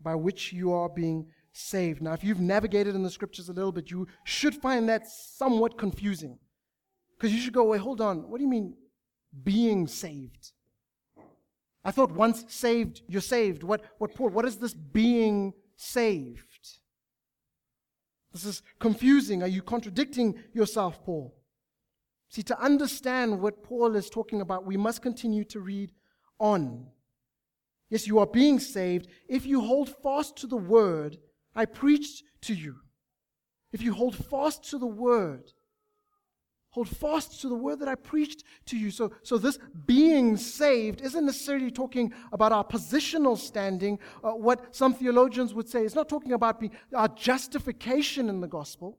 By 0.00 0.14
which 0.14 0.52
you 0.52 0.72
are 0.72 0.90
being 0.90 1.28
saved. 1.52 2.02
Now, 2.02 2.12
if 2.12 2.22
you've 2.22 2.38
navigated 2.38 2.94
in 2.94 3.02
the 3.02 3.10
scriptures 3.10 3.48
a 3.48 3.54
little 3.54 3.72
bit, 3.72 3.90
you 3.90 4.06
should 4.24 4.54
find 4.54 4.88
that 4.90 5.08
somewhat 5.08 5.78
confusing. 5.78 6.38
Because 7.16 7.34
you 7.34 7.40
should 7.40 7.54
go, 7.54 7.64
wait, 7.64 7.80
hold 7.80 8.02
on. 8.02 8.28
What 8.28 8.36
do 8.36 8.44
you 8.44 8.50
mean 8.50 8.76
being 9.42 9.86
saved? 9.86 10.52
I 11.82 11.92
thought 11.92 12.10
once 12.10 12.44
saved, 12.48 13.02
you're 13.08 13.22
saved. 13.22 13.62
What, 13.62 13.82
what, 13.98 14.14
Paul, 14.14 14.30
what 14.30 14.44
is 14.44 14.56
this 14.58 14.74
being 14.74 15.54
saved? 15.76 16.42
This 18.32 18.44
is 18.44 18.62
confusing. 18.78 19.42
Are 19.42 19.48
you 19.48 19.62
contradicting 19.62 20.34
yourself, 20.52 21.02
Paul? 21.04 21.35
See, 22.28 22.42
to 22.42 22.60
understand 22.60 23.40
what 23.40 23.62
Paul 23.62 23.96
is 23.96 24.10
talking 24.10 24.40
about, 24.40 24.66
we 24.66 24.76
must 24.76 25.02
continue 25.02 25.44
to 25.44 25.60
read 25.60 25.92
on. 26.38 26.86
Yes, 27.88 28.06
you 28.06 28.18
are 28.18 28.26
being 28.26 28.58
saved 28.58 29.08
if 29.28 29.46
you 29.46 29.60
hold 29.60 29.88
fast 30.02 30.36
to 30.38 30.46
the 30.46 30.56
word 30.56 31.18
I 31.54 31.64
preached 31.64 32.24
to 32.42 32.54
you. 32.54 32.76
If 33.72 33.82
you 33.82 33.92
hold 33.92 34.16
fast 34.16 34.70
to 34.70 34.78
the 34.78 34.86
word, 34.86 35.52
hold 36.70 36.88
fast 36.88 37.40
to 37.40 37.48
the 37.48 37.54
word 37.54 37.80
that 37.80 37.88
I 37.88 37.94
preached 37.94 38.44
to 38.66 38.76
you. 38.76 38.90
So, 38.90 39.12
so 39.22 39.38
this 39.38 39.58
being 39.86 40.36
saved 40.36 41.00
isn't 41.00 41.24
necessarily 41.24 41.70
talking 41.70 42.12
about 42.32 42.52
our 42.52 42.64
positional 42.64 43.38
standing. 43.38 43.98
Uh, 44.22 44.32
what 44.32 44.74
some 44.74 44.92
theologians 44.92 45.54
would 45.54 45.68
say 45.68 45.84
is 45.84 45.94
not 45.94 46.08
talking 46.08 46.32
about 46.32 46.62
our 46.94 47.08
justification 47.08 48.28
in 48.28 48.40
the 48.40 48.48
gospel. 48.48 48.98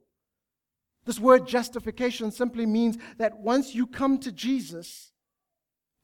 This 1.08 1.18
word 1.18 1.48
justification 1.48 2.30
simply 2.30 2.66
means 2.66 2.98
that 3.16 3.38
once 3.38 3.74
you 3.74 3.86
come 3.86 4.18
to 4.18 4.30
Jesus, 4.30 5.10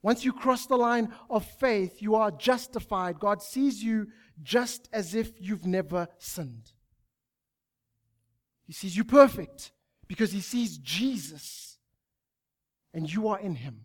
once 0.00 0.24
you 0.24 0.32
cross 0.32 0.64
the 0.64 0.78
line 0.78 1.12
of 1.28 1.44
faith, 1.44 2.00
you 2.00 2.14
are 2.14 2.30
justified. 2.30 3.20
God 3.20 3.42
sees 3.42 3.82
you 3.82 4.06
just 4.42 4.88
as 4.94 5.14
if 5.14 5.32
you've 5.38 5.66
never 5.66 6.08
sinned. 6.16 6.72
He 8.66 8.72
sees 8.72 8.96
you 8.96 9.04
perfect 9.04 9.72
because 10.08 10.32
he 10.32 10.40
sees 10.40 10.78
Jesus 10.78 11.76
and 12.94 13.12
you 13.12 13.28
are 13.28 13.38
in 13.38 13.56
him. 13.56 13.80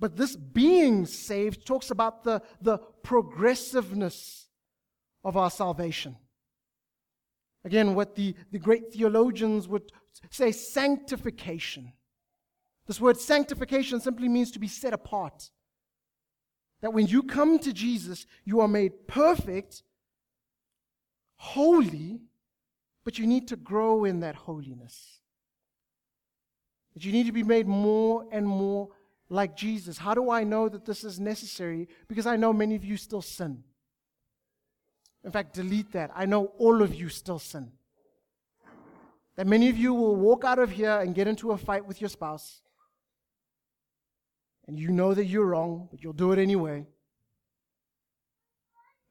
But 0.00 0.16
this 0.16 0.34
being 0.34 1.06
saved 1.06 1.64
talks 1.64 1.92
about 1.92 2.24
the, 2.24 2.42
the 2.60 2.78
progressiveness 3.04 4.48
of 5.22 5.36
our 5.36 5.52
salvation. 5.52 6.16
Again, 7.64 7.94
what 7.94 8.14
the, 8.14 8.34
the 8.52 8.58
great 8.58 8.92
theologians 8.92 9.68
would 9.68 9.92
say 10.30 10.52
sanctification. 10.52 11.92
This 12.86 13.00
word 13.00 13.18
sanctification 13.18 14.00
simply 14.00 14.28
means 14.28 14.50
to 14.52 14.58
be 14.58 14.68
set 14.68 14.92
apart. 14.92 15.50
That 16.80 16.92
when 16.92 17.06
you 17.06 17.22
come 17.22 17.58
to 17.60 17.72
Jesus, 17.72 18.26
you 18.44 18.60
are 18.60 18.68
made 18.68 19.06
perfect, 19.06 19.82
holy, 21.36 22.20
but 23.04 23.18
you 23.18 23.26
need 23.26 23.48
to 23.48 23.56
grow 23.56 24.04
in 24.04 24.20
that 24.20 24.34
holiness. 24.34 25.20
That 26.94 27.04
you 27.04 27.12
need 27.12 27.26
to 27.26 27.32
be 27.32 27.42
made 27.42 27.68
more 27.68 28.26
and 28.32 28.46
more 28.46 28.88
like 29.28 29.56
Jesus. 29.56 29.98
How 29.98 30.14
do 30.14 30.30
I 30.30 30.42
know 30.44 30.68
that 30.68 30.84
this 30.86 31.04
is 31.04 31.20
necessary? 31.20 31.88
Because 32.08 32.26
I 32.26 32.36
know 32.36 32.52
many 32.52 32.74
of 32.74 32.84
you 32.84 32.96
still 32.96 33.22
sin. 33.22 33.62
In 35.24 35.30
fact, 35.30 35.54
delete 35.54 35.92
that. 35.92 36.10
I 36.14 36.26
know 36.26 36.46
all 36.58 36.82
of 36.82 36.94
you 36.94 37.08
still 37.08 37.38
sin. 37.38 37.72
That 39.36 39.46
many 39.46 39.68
of 39.68 39.76
you 39.76 39.94
will 39.94 40.16
walk 40.16 40.44
out 40.44 40.58
of 40.58 40.70
here 40.70 40.98
and 40.98 41.14
get 41.14 41.28
into 41.28 41.52
a 41.52 41.58
fight 41.58 41.86
with 41.86 42.00
your 42.00 42.10
spouse. 42.10 42.62
And 44.66 44.78
you 44.78 44.90
know 44.90 45.14
that 45.14 45.24
you're 45.26 45.46
wrong, 45.46 45.88
but 45.90 46.02
you'll 46.02 46.12
do 46.12 46.32
it 46.32 46.38
anyway. 46.38 46.86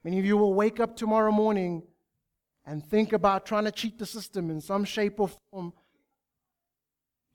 Many 0.04 0.20
of 0.20 0.26
you 0.26 0.38
will 0.38 0.54
wake 0.54 0.80
up 0.80 0.96
tomorrow 0.96 1.32
morning 1.32 1.84
and 2.66 2.86
think 2.86 3.14
about 3.14 3.46
trying 3.46 3.66
to 3.66 3.72
cheat 3.72 4.00
the 4.00 4.06
system 4.06 4.50
in 4.50 4.62
some 4.62 4.86
shape 4.86 5.20
or 5.20 5.30
form. 5.52 5.74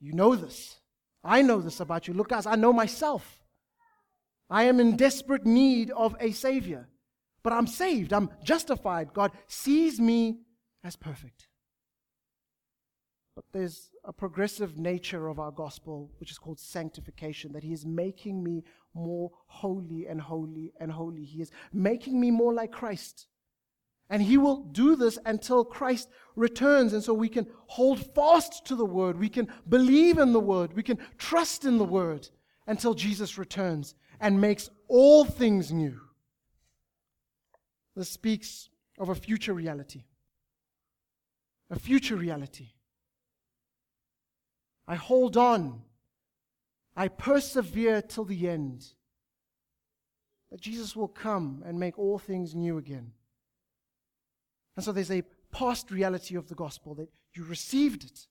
You 0.00 0.12
know 0.12 0.34
this. 0.34 0.80
I 1.22 1.42
know 1.42 1.60
this 1.60 1.80
about 1.80 2.06
you. 2.06 2.14
Look, 2.14 2.28
guys, 2.28 2.46
I 2.46 2.54
know 2.54 2.72
myself. 2.72 3.42
I 4.48 4.64
am 4.64 4.78
in 4.78 4.96
desperate 4.96 5.44
need 5.44 5.90
of 5.90 6.16
a 6.20 6.32
Savior. 6.32 6.88
But 7.44 7.52
I'm 7.52 7.66
saved, 7.66 8.12
I'm 8.12 8.30
justified. 8.42 9.12
God 9.12 9.30
sees 9.46 10.00
me 10.00 10.40
as 10.82 10.96
perfect. 10.96 11.46
But 13.36 13.44
there's 13.52 13.90
a 14.04 14.12
progressive 14.12 14.78
nature 14.78 15.28
of 15.28 15.38
our 15.38 15.50
gospel, 15.50 16.10
which 16.18 16.30
is 16.30 16.38
called 16.38 16.58
sanctification, 16.58 17.52
that 17.52 17.62
He 17.62 17.72
is 17.72 17.84
making 17.84 18.42
me 18.42 18.64
more 18.94 19.30
holy 19.46 20.06
and 20.06 20.20
holy 20.20 20.72
and 20.80 20.90
holy. 20.90 21.24
He 21.24 21.42
is 21.42 21.50
making 21.72 22.18
me 22.18 22.30
more 22.30 22.54
like 22.54 22.72
Christ. 22.72 23.26
And 24.08 24.22
He 24.22 24.38
will 24.38 24.62
do 24.62 24.96
this 24.96 25.18
until 25.26 25.64
Christ 25.64 26.08
returns. 26.36 26.92
And 26.92 27.02
so 27.02 27.12
we 27.12 27.28
can 27.28 27.46
hold 27.66 28.06
fast 28.14 28.64
to 28.66 28.76
the 28.76 28.84
Word. 28.86 29.18
We 29.18 29.28
can 29.28 29.48
believe 29.68 30.16
in 30.16 30.32
the 30.32 30.40
Word. 30.40 30.74
We 30.74 30.82
can 30.82 30.98
trust 31.18 31.64
in 31.64 31.76
the 31.76 31.84
Word 31.84 32.28
until 32.66 32.94
Jesus 32.94 33.36
returns 33.36 33.94
and 34.20 34.40
makes 34.40 34.70
all 34.88 35.24
things 35.24 35.72
new. 35.72 36.00
This 37.94 38.08
speaks 38.08 38.68
of 38.98 39.08
a 39.08 39.14
future 39.14 39.54
reality. 39.54 40.04
A 41.70 41.78
future 41.78 42.16
reality. 42.16 42.68
I 44.86 44.96
hold 44.96 45.36
on. 45.36 45.82
I 46.96 47.08
persevere 47.08 48.02
till 48.02 48.24
the 48.24 48.48
end. 48.48 48.86
That 50.50 50.60
Jesus 50.60 50.94
will 50.94 51.08
come 51.08 51.62
and 51.66 51.80
make 51.80 51.98
all 51.98 52.18
things 52.18 52.54
new 52.54 52.78
again. 52.78 53.12
And 54.76 54.84
so 54.84 54.92
there's 54.92 55.10
a 55.10 55.22
past 55.52 55.90
reality 55.90 56.36
of 56.36 56.48
the 56.48 56.54
gospel 56.54 56.94
that 56.96 57.08
you 57.34 57.44
received 57.44 58.04
it, 58.04 58.26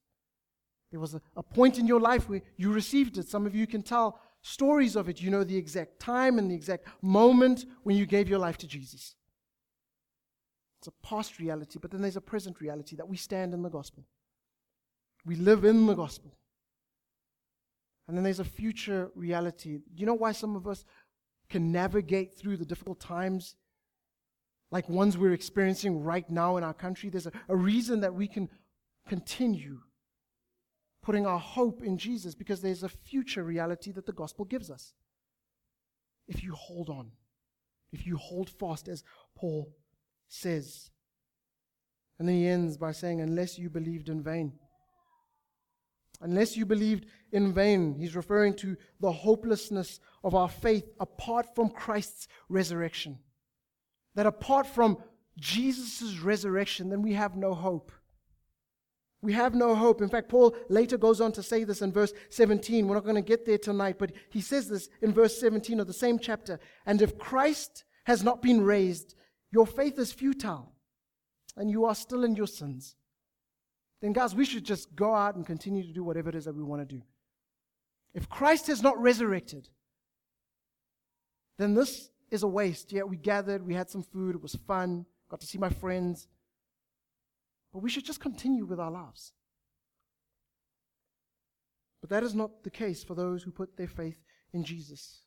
There 0.92 1.00
was 1.00 1.14
a, 1.14 1.22
a 1.36 1.44
point 1.44 1.78
in 1.78 1.88
your 1.88 2.00
life 2.00 2.30
where 2.30 2.42
you 2.56 2.72
received 2.72 3.18
it. 3.18 3.28
Some 3.28 3.46
of 3.46 3.56
you 3.56 3.68
can 3.68 3.82
tell 3.82 4.20
stories 4.42 4.96
of 4.96 5.10
it. 5.10 5.22
You 5.22 5.32
know 5.32 5.44
the 5.44 5.58
exact 5.58 6.00
time 6.00 6.38
and 6.38 6.50
the 6.50 6.56
exact 6.56 6.88
moment 7.02 7.66
when 7.84 7.98
you 7.98 8.06
gave 8.06 8.30
your 8.30 8.40
life 8.40 8.58
to 8.60 8.68
Jesus. 8.68 9.16
It's 10.84 10.90
a 10.90 11.08
past 11.08 11.40
reality, 11.40 11.80
but 11.82 11.92
then 11.92 12.02
there's 12.02 12.18
a 12.18 12.22
present 12.22 12.60
reality 12.60 12.98
that 12.98 13.08
we 13.08 13.16
stand 13.16 13.54
in 13.54 13.62
the 13.62 13.70
gospel. 13.70 14.04
We 15.26 15.38
live 15.38 15.64
in 15.64 15.86
the 15.86 15.94
gospel. 15.94 16.36
And 18.06 18.18
then 18.18 18.26
there's 18.26 18.42
a 18.42 18.44
future 18.44 19.10
reality. 19.16 19.78
Do 19.78 19.84
you 19.96 20.06
know 20.06 20.14
why 20.14 20.34
some 20.34 20.58
of 20.58 20.68
us 20.68 20.84
can 21.50 21.72
navigate 21.72 22.38
through 22.38 22.58
the 22.58 22.66
difficult 22.66 23.00
times 23.00 23.56
like 24.72 24.90
ones 24.90 25.18
we're 25.18 25.32
experiencing 25.32 26.04
right 26.04 26.30
now 26.30 26.58
in 26.58 26.66
our 26.66 26.74
country? 26.74 27.10
There's 27.10 27.28
a, 27.28 27.32
a 27.48 27.56
reason 27.56 28.02
that 28.02 28.14
we 28.14 28.28
can 28.28 28.50
continue 29.08 29.80
putting 31.02 31.26
our 31.26 31.40
hope 31.40 31.82
in 31.82 31.98
Jesus 31.98 32.36
because 32.36 32.60
there's 32.60 32.84
a 32.84 32.90
future 32.90 33.46
reality 33.46 33.94
that 33.94 34.06
the 34.06 34.12
gospel 34.12 34.44
gives 34.44 34.70
us. 34.70 34.92
If 36.28 36.44
you 36.44 36.54
hold 36.56 36.90
on, 36.90 37.12
if 37.94 38.06
you 38.06 38.18
hold 38.18 38.50
fast, 38.50 38.90
as 38.90 39.06
Paul 39.34 39.74
says. 40.34 40.90
And 42.20 42.28
then 42.28 42.36
he 42.36 42.48
ends 42.48 42.78
by 42.78 42.92
saying, 42.92 43.22
Unless 43.22 43.60
you 43.60 43.70
believed 43.70 44.10
in 44.10 44.24
vain. 44.24 44.54
Unless 46.22 46.56
you 46.58 46.66
believed 46.66 47.06
in 47.32 47.54
vain. 47.54 47.96
He's 48.00 48.16
referring 48.16 48.56
to 48.58 48.78
the 49.00 49.12
hopelessness 49.12 50.00
of 50.24 50.36
our 50.36 50.50
faith 50.50 50.86
apart 51.00 51.54
from 51.56 51.70
Christ's 51.70 52.28
resurrection. 52.50 53.20
That 54.16 54.26
apart 54.26 54.68
from 54.68 54.98
Jesus' 55.38 56.20
resurrection, 56.20 56.90
then 56.90 57.02
we 57.02 57.14
have 57.14 57.36
no 57.36 57.54
hope. 57.54 57.92
We 59.22 59.34
have 59.34 59.56
no 59.56 59.76
hope. 59.76 60.02
In 60.02 60.10
fact, 60.10 60.30
Paul 60.30 60.56
later 60.70 60.98
goes 60.98 61.22
on 61.22 61.32
to 61.34 61.44
say 61.44 61.64
this 61.64 61.82
in 61.82 61.92
verse 61.92 62.14
17. 62.30 62.88
We're 62.88 62.96
not 62.96 63.06
going 63.06 63.16
to 63.16 63.22
get 63.22 63.46
there 63.46 63.58
tonight, 63.58 63.98
but 63.98 64.12
he 64.30 64.42
says 64.42 64.68
this 64.68 64.90
in 65.02 65.14
verse 65.14 65.40
17 65.40 65.80
of 65.80 65.88
the 65.88 65.94
same 65.94 66.20
chapter. 66.20 66.60
And 66.86 67.02
if 67.02 67.18
Christ 67.18 67.86
has 68.06 68.24
not 68.24 68.42
been 68.42 68.62
raised, 68.62 69.16
your 69.54 69.68
faith 69.68 70.00
is 70.00 70.12
futile 70.12 70.72
and 71.56 71.70
you 71.70 71.86
are 71.86 71.94
still 71.94 72.24
in 72.24 72.36
your 72.36 72.48
sins, 72.48 72.96
then, 74.02 74.12
guys, 74.12 74.36
we 74.36 74.46
should 74.46 74.66
just 74.66 74.96
go 74.96 75.14
out 75.16 75.36
and 75.36 75.46
continue 75.46 75.84
to 75.84 75.94
do 75.94 76.04
whatever 76.04 76.28
it 76.28 76.36
is 76.36 76.46
that 76.46 76.56
we 76.56 76.64
want 76.64 76.82
to 76.82 76.96
do. 76.96 77.02
If 78.14 78.28
Christ 78.28 78.68
has 78.68 78.82
not 78.82 79.02
resurrected, 79.02 79.70
then 81.58 81.74
this 81.74 82.10
is 82.30 82.44
a 82.44 82.48
waste. 82.48 82.92
Yeah, 82.92 83.04
we 83.04 83.16
gathered, 83.16 83.66
we 83.66 83.76
had 83.76 83.90
some 83.90 84.04
food, 84.04 84.36
it 84.36 84.42
was 84.42 84.56
fun, 84.68 85.06
got 85.30 85.40
to 85.40 85.48
see 85.48 85.58
my 85.58 85.70
friends. 85.70 86.28
But 87.72 87.80
we 87.80 87.90
should 87.90 88.04
just 88.04 88.20
continue 88.20 88.66
with 88.66 88.80
our 88.80 88.92
lives. 88.92 89.32
But 92.02 92.10
that 92.10 92.24
is 92.24 92.36
not 92.36 92.64
the 92.64 92.70
case 92.72 93.04
for 93.04 93.16
those 93.16 93.44
who 93.44 93.52
put 93.52 93.78
their 93.78 93.88
faith 93.88 94.18
in 94.52 94.66
Jesus. 94.66 95.22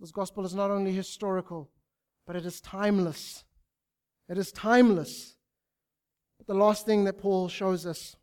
This 0.00 0.10
gospel 0.10 0.44
is 0.44 0.54
not 0.54 0.72
only 0.72 0.92
historical, 0.92 1.70
but 2.26 2.36
it 2.36 2.46
is 2.46 2.60
timeless. 2.60 3.44
It 4.28 4.38
is 4.38 4.52
timeless. 4.52 5.36
But 6.38 6.46
the 6.46 6.58
last 6.58 6.86
thing 6.86 7.04
that 7.04 7.18
Paul 7.18 7.48
shows 7.48 7.86
us 7.86 8.16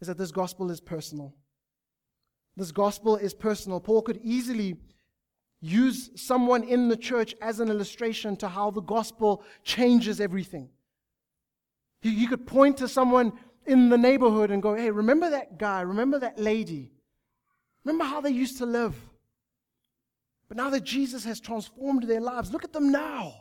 is 0.00 0.08
that 0.08 0.18
this 0.18 0.32
gospel 0.32 0.70
is 0.70 0.80
personal. 0.80 1.34
This 2.56 2.72
gospel 2.72 3.16
is 3.16 3.34
personal. 3.34 3.80
Paul 3.80 4.02
could 4.02 4.20
easily 4.22 4.76
use 5.60 6.10
someone 6.14 6.62
in 6.62 6.88
the 6.88 6.96
church 6.96 7.34
as 7.40 7.58
an 7.58 7.68
illustration 7.68 8.36
to 8.36 8.48
how 8.48 8.70
the 8.70 8.82
gospel 8.82 9.42
changes 9.62 10.20
everything. 10.20 10.68
He, 12.02 12.14
he 12.14 12.26
could 12.26 12.46
point 12.46 12.76
to 12.78 12.88
someone 12.88 13.32
in 13.66 13.88
the 13.88 13.98
neighborhood 13.98 14.50
and 14.50 14.62
go, 14.62 14.74
hey, 14.74 14.90
remember 14.90 15.30
that 15.30 15.58
guy? 15.58 15.80
Remember 15.80 16.18
that 16.18 16.38
lady? 16.38 16.92
Remember 17.84 18.04
how 18.04 18.20
they 18.20 18.30
used 18.30 18.58
to 18.58 18.66
live? 18.66 18.94
But 20.48 20.56
now 20.56 20.70
that 20.70 20.84
Jesus 20.84 21.24
has 21.24 21.40
transformed 21.40 22.04
their 22.04 22.20
lives, 22.20 22.52
look 22.52 22.64
at 22.64 22.72
them 22.72 22.90
now. 22.90 23.34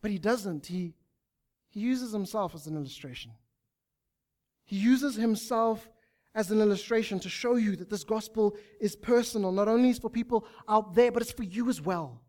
But 0.00 0.10
he 0.10 0.18
doesn't. 0.18 0.66
He, 0.66 0.94
he 1.68 1.80
uses 1.80 2.12
himself 2.12 2.54
as 2.54 2.66
an 2.66 2.76
illustration. 2.76 3.32
He 4.64 4.76
uses 4.76 5.16
himself 5.16 5.88
as 6.34 6.50
an 6.50 6.60
illustration 6.60 7.18
to 7.20 7.28
show 7.28 7.56
you 7.56 7.74
that 7.76 7.90
this 7.90 8.04
gospel 8.04 8.56
is 8.80 8.94
personal. 8.94 9.50
Not 9.50 9.68
only 9.68 9.90
is 9.90 9.98
for 9.98 10.10
people 10.10 10.46
out 10.68 10.94
there, 10.94 11.10
but 11.10 11.22
it's 11.22 11.32
for 11.32 11.42
you 11.42 11.68
as 11.68 11.80
well. 11.80 12.22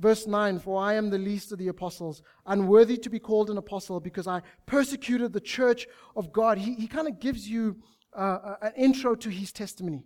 Verse 0.00 0.26
9 0.26 0.58
For 0.58 0.80
I 0.80 0.94
am 0.94 1.10
the 1.10 1.18
least 1.18 1.52
of 1.52 1.58
the 1.58 1.68
apostles, 1.68 2.22
unworthy 2.46 2.96
to 2.98 3.10
be 3.10 3.18
called 3.18 3.50
an 3.50 3.58
apostle 3.58 4.00
because 4.00 4.26
I 4.26 4.42
persecuted 4.66 5.32
the 5.32 5.40
church 5.40 5.86
of 6.16 6.32
God. 6.32 6.58
He, 6.58 6.74
he 6.74 6.86
kind 6.86 7.08
of 7.08 7.20
gives 7.20 7.48
you 7.48 7.76
uh, 8.14 8.54
an 8.62 8.72
intro 8.76 9.14
to 9.16 9.28
his 9.28 9.52
testimony. 9.52 10.04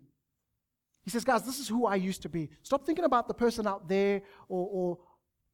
He 1.04 1.10
says, 1.10 1.24
Guys, 1.24 1.44
this 1.44 1.58
is 1.58 1.68
who 1.68 1.86
I 1.86 1.96
used 1.96 2.22
to 2.22 2.28
be. 2.28 2.50
Stop 2.62 2.86
thinking 2.86 3.04
about 3.04 3.28
the 3.28 3.34
person 3.34 3.66
out 3.66 3.88
there 3.88 4.22
or, 4.48 4.68
or 4.70 4.98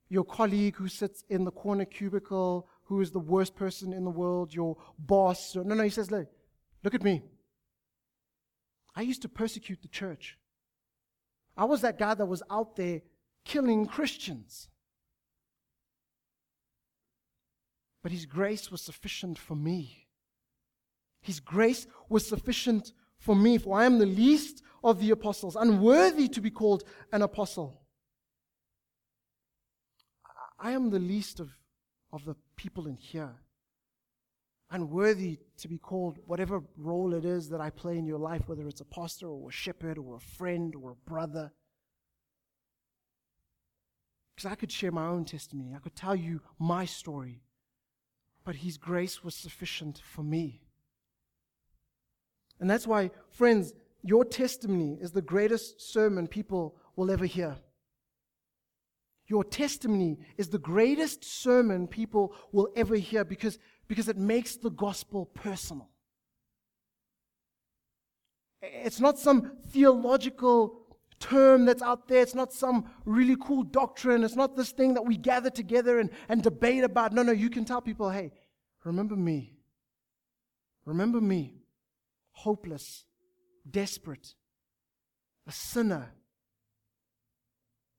your 0.09 0.25
colleague 0.25 0.77
who 0.77 0.89
sits 0.89 1.25
in 1.29 1.45
the 1.45 1.51
corner 1.51 1.85
cubicle, 1.85 2.69
who 2.85 3.01
is 3.01 3.11
the 3.11 3.19
worst 3.19 3.55
person 3.55 3.93
in 3.93 4.05
the 4.05 4.11
world, 4.11 4.55
your 4.55 4.77
boss. 4.99 5.55
No, 5.57 5.63
no, 5.63 5.83
he 5.83 5.91
says, 5.91 6.11
Look, 6.11 6.29
look 6.83 6.95
at 6.95 7.03
me. 7.03 7.23
I 8.95 9.03
used 9.03 9.23
to 9.23 9.29
persecute 9.29 9.81
the 9.83 9.89
church. 9.89 10.39
I 11.57 11.65
was 11.65 11.81
that 11.83 11.99
guy 11.99 12.15
that 12.15 12.27
was 12.27 12.43
out 12.51 12.77
there 12.77 13.03
killing 13.45 13.87
Christians. 13.87 14.69
But 18.03 18.13
His 18.13 18.27
grace 18.27 18.71
was 18.71 18.81
sufficient 18.81 19.39
for 19.39 19.57
me. 19.57 20.07
His 21.21 21.41
grace 21.41 21.87
was 22.09 22.27
sufficient 22.27 22.93
for 23.19 23.35
me, 23.35 23.59
for 23.59 23.79
I 23.79 23.85
am 23.85 23.99
the 23.99 24.07
least 24.07 24.63
of 24.83 25.01
the 25.01 25.11
apostles, 25.11 25.57
unworthy 25.57 26.29
to 26.29 26.41
be 26.41 26.51
called 26.51 26.85
an 27.13 27.23
apostle. 27.23 27.83
I 30.59 30.73
am 30.73 30.91
the 30.91 30.99
least 30.99 31.41
of, 31.41 31.51
of 32.13 32.25
the 32.25 32.37
people 32.57 32.87
in 32.87 32.97
here, 32.97 33.35
unworthy 34.71 35.39
to 35.59 35.69
be 35.69 35.79
called 35.79 36.19
whatever 36.27 36.63
role 36.77 37.15
it 37.15 37.25
is 37.25 37.49
that 37.51 37.61
I 37.61 37.71
play 37.71 37.99
in 37.99 38.07
your 38.07 38.19
life, 38.19 38.43
whether 38.47 38.67
it's 38.67 38.81
a 38.81 38.85
pastor 38.85 39.29
or 39.29 39.49
a 39.49 39.53
shepherd 39.53 39.99
or 39.99 40.17
a 40.17 40.21
friend 40.21 40.75
or 40.75 40.93
a 40.93 41.11
brother. 41.11 41.53
Because 44.35 44.51
I 44.51 44.55
could 44.55 44.71
share 44.71 44.93
my 44.93 45.07
own 45.07 45.25
testimony, 45.25 45.75
I 45.75 45.81
could 45.81 45.97
tell 45.97 46.15
you 46.15 46.41
my 46.59 46.85
story, 46.85 47.43
but 48.45 48.57
His 48.57 48.79
grace 48.79 49.25
was 49.25 49.35
sufficient 49.35 50.01
for 50.05 50.23
me. 50.23 50.68
And 52.61 52.68
that's 52.68 52.87
why, 52.87 53.11
friends, 53.31 53.73
your 54.03 54.25
testimony 54.25 54.99
is 55.01 55.12
the 55.12 55.23
greatest 55.23 55.92
sermon 55.92 56.27
people 56.27 56.77
will 56.97 57.11
ever 57.11 57.27
hear. 57.27 57.57
Your 59.27 59.44
testimony 59.44 60.18
is 60.37 60.49
the 60.49 60.59
greatest 60.59 61.25
sermon 61.25 61.87
people 61.87 62.35
will 62.51 62.68
ever 62.75 62.97
hear 62.97 63.25
because, 63.25 63.59
because 63.87 64.09
it 64.09 64.16
makes 64.16 64.57
the 64.57 64.71
gospel 64.71 65.27
personal. 65.27 65.90
It's 68.62 69.01
not 69.01 69.18
some 69.18 69.53
theological 69.68 70.81
term 71.21 71.64
that's 71.66 71.83
out 71.83 72.09
there. 72.09 72.23
It's 72.23 72.35
not 72.35 72.53
some 72.53 72.90
really 73.05 73.37
cool 73.40 73.62
doctrine. 73.62 74.25
It's 74.25 74.35
not 74.35 74.57
this 74.57 74.73
thing 74.73 74.94
that 74.94 75.03
we 75.05 75.16
gather 75.16 75.51
together 75.51 75.99
and, 75.99 76.11
and 76.29 76.42
debate 76.42 76.83
about. 76.83 77.12
No, 77.12 77.23
no, 77.23 77.33
you 77.33 77.51
can 77.51 77.64
tell 77.64 77.83
people, 77.83 78.11
hey, 78.11 78.33
remember 78.85 79.14
me. 79.14 79.59
Remember 80.87 81.21
me 81.21 81.58
hopeless, 82.38 83.05
desperate, 83.68 84.35
a 85.46 85.53
sinner, 85.53 86.12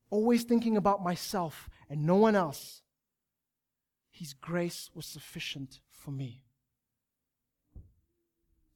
always 0.10 0.43
thinking 0.43 0.78
about 0.78 1.04
myself 1.04 1.69
and 1.89 2.06
no 2.06 2.15
one 2.15 2.36
else. 2.36 2.82
His 4.12 4.34
grace 4.34 4.89
was 4.93 5.06
sufficient 5.06 5.80
for 5.91 6.12
me. 6.12 6.41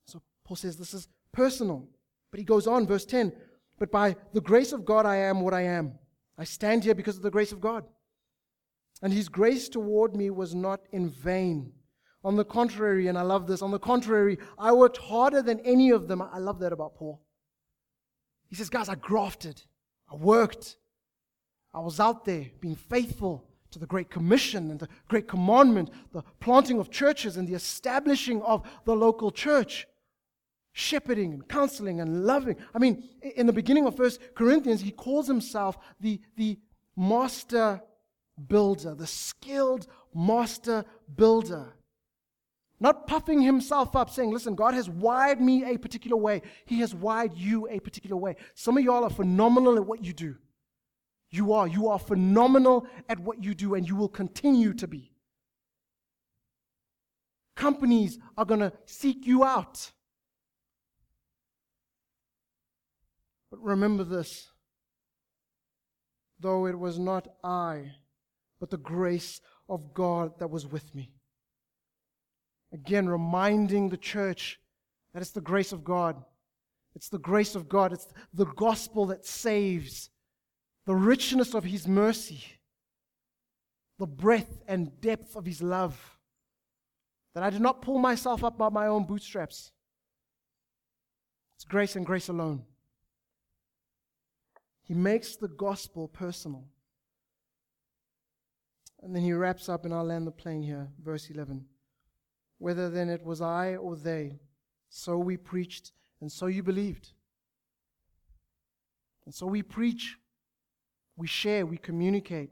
So 0.06 0.22
Paul 0.46 0.58
says 0.58 0.78
this 0.78 0.94
is 0.94 1.08
personal. 1.32 1.88
But 2.32 2.40
he 2.40 2.46
goes 2.46 2.68
on, 2.68 2.88
verse 2.88 3.06
10 3.06 3.32
But 3.80 3.92
by 3.92 4.16
the 4.34 4.42
grace 4.42 4.74
of 4.74 4.86
God, 4.86 5.06
I 5.06 5.18
am 5.18 5.42
what 5.42 5.54
I 5.54 5.62
am. 5.62 5.94
I 6.38 6.46
stand 6.46 6.84
here 6.84 6.96
because 6.96 7.18
of 7.18 7.24
the 7.24 7.32
grace 7.32 7.52
of 7.52 7.62
God. 7.62 7.84
And 9.02 9.14
his 9.14 9.30
grace 9.30 9.70
toward 9.70 10.16
me 10.16 10.30
was 10.30 10.56
not 10.56 10.82
in 10.92 11.10
vain. 11.10 11.74
On 12.24 12.36
the 12.36 12.46
contrary, 12.46 13.08
and 13.08 13.18
I 13.18 13.22
love 13.22 13.48
this, 13.48 13.62
on 13.62 13.72
the 13.72 13.80
contrary, 13.80 14.38
I 14.58 14.72
worked 14.72 14.98
harder 14.98 15.42
than 15.42 15.60
any 15.62 15.90
of 15.92 16.08
them. 16.08 16.22
I 16.22 16.40
love 16.40 16.60
that 16.60 16.72
about 16.72 16.96
Paul. 16.96 17.22
He 18.48 18.56
says, 18.56 18.70
Guys, 18.70 18.88
I 18.88 18.96
grafted, 18.96 19.62
I 20.12 20.16
worked, 20.16 20.78
I 21.74 21.80
was 21.80 22.00
out 22.00 22.24
there 22.24 22.48
being 22.62 22.76
faithful 22.76 23.44
to 23.72 23.80
the 23.80 23.88
Great 23.88 24.10
Commission 24.10 24.70
and 24.70 24.80
the 24.80 24.88
Great 25.08 25.28
Commandment, 25.28 25.90
the 26.14 26.22
planting 26.40 26.80
of 26.80 26.92
churches 26.92 27.36
and 27.36 27.48
the 27.48 27.56
establishing 27.56 28.42
of 28.44 28.62
the 28.86 28.96
local 28.96 29.32
church, 29.32 29.88
shepherding 30.72 31.34
and 31.34 31.48
counseling 31.50 32.00
and 32.00 32.26
loving. 32.26 32.56
I 32.74 32.80
mean, 32.80 33.04
in 33.36 33.48
the 33.48 33.54
beginning 33.54 33.88
of 33.88 33.98
First 33.98 34.20
Corinthians, 34.36 34.82
he 34.82 34.92
calls 34.92 35.28
himself 35.28 35.78
the, 36.00 36.22
the 36.38 36.60
master 36.96 37.82
builder, 38.48 38.94
the 38.94 39.08
skilled 39.08 39.88
master 40.14 40.86
builder. 41.16 41.74
Not 42.84 43.08
puffing 43.08 43.42
himself 43.42 43.96
up, 43.96 44.10
saying, 44.10 44.32
Listen, 44.32 44.56
God 44.56 44.74
has 44.74 44.90
wired 44.90 45.40
me 45.40 45.64
a 45.64 45.78
particular 45.78 46.18
way. 46.18 46.42
He 46.66 46.82
has 46.82 46.94
wired 46.94 47.34
you 47.34 47.66
a 47.70 47.80
particular 47.80 48.18
way. 48.18 48.36
Some 48.56 48.78
of 48.78 48.84
y'all 48.84 49.06
are 49.06 49.10
phenomenal 49.10 49.78
at 49.78 49.86
what 49.86 50.04
you 50.04 50.12
do. 50.12 50.36
You 51.30 51.54
are. 51.54 51.66
You 51.66 51.88
are 51.88 51.98
phenomenal 51.98 52.86
at 53.08 53.20
what 53.20 53.42
you 53.42 53.56
do, 53.56 53.76
and 53.76 53.88
you 53.88 53.96
will 53.96 54.10
continue 54.10 54.74
to 54.74 54.86
be. 54.86 55.14
Companies 57.56 58.20
are 58.38 58.44
going 58.44 58.60
to 58.60 58.74
seek 58.84 59.26
you 59.26 59.46
out. 59.46 59.90
But 63.50 63.64
remember 63.64 64.04
this 64.04 64.50
though 66.38 66.66
it 66.66 66.78
was 66.78 67.00
not 67.00 67.30
I, 67.46 67.94
but 68.60 68.70
the 68.70 68.78
grace 68.78 69.40
of 69.70 69.94
God 69.94 70.38
that 70.40 70.50
was 70.50 70.68
with 70.68 70.94
me. 70.94 71.13
Again, 72.74 73.08
reminding 73.08 73.90
the 73.90 73.98
church 73.98 74.60
that 75.14 75.22
it's 75.22 75.32
the 75.32 75.42
grace 75.42 75.72
of 75.72 75.84
God. 75.84 76.24
It's 76.96 77.10
the 77.10 77.20
grace 77.20 77.54
of 77.56 77.70
God. 77.70 77.94
It's 77.94 78.08
the 78.34 78.46
gospel 78.46 79.06
that 79.08 79.26
saves, 79.26 80.10
the 80.86 80.96
richness 80.96 81.54
of 81.54 81.64
His 81.64 81.88
mercy, 81.88 82.44
the 84.00 84.08
breadth 84.08 84.64
and 84.68 85.00
depth 85.00 85.36
of 85.36 85.46
His 85.46 85.62
love. 85.62 86.18
That 87.36 87.44
I 87.44 87.50
did 87.52 87.62
not 87.62 87.82
pull 87.82 88.00
myself 88.00 88.44
up 88.44 88.58
by 88.58 88.70
my 88.70 88.88
own 88.88 89.06
bootstraps. 89.06 89.72
It's 91.56 91.66
grace 91.66 91.96
and 91.96 92.06
grace 92.06 92.30
alone. 92.30 92.64
He 94.84 94.94
makes 94.94 95.36
the 95.36 95.48
gospel 95.48 96.08
personal. 96.08 96.66
And 99.02 99.16
then 99.16 99.24
he 99.24 99.34
wraps 99.34 99.70
up, 99.70 99.86
and 99.86 99.94
I'll 99.94 100.04
land 100.04 100.28
the 100.28 100.32
plane 100.32 100.62
here, 100.62 100.90
verse 101.04 101.30
11. 101.30 101.66
Whether 102.64 102.90
then 102.90 103.10
it 103.10 103.26
was 103.26 103.42
I 103.42 103.76
or 103.76 103.98
they, 103.98 104.40
so 104.88 105.18
we 105.18 105.36
preached, 105.36 105.92
and 106.22 106.32
so 106.32 106.46
you 106.46 106.64
believed. 106.64 107.12
And 109.26 109.36
so 109.36 109.46
we 109.48 109.62
preach, 109.62 110.16
we 111.18 111.28
share, 111.28 111.66
we 111.66 111.76
communicate 111.76 112.52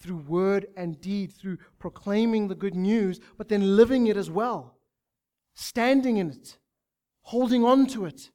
through 0.00 0.16
word 0.16 0.66
and 0.76 1.00
deed, 1.00 1.32
through 1.32 1.58
proclaiming 1.78 2.48
the 2.48 2.56
good 2.56 2.74
news, 2.74 3.20
but 3.38 3.48
then 3.48 3.76
living 3.76 4.08
it 4.08 4.16
as 4.16 4.28
well, 4.28 4.74
standing 5.54 6.16
in 6.16 6.30
it, 6.30 6.58
holding 7.20 7.64
on 7.64 7.86
to 7.86 8.06
it, 8.06 8.30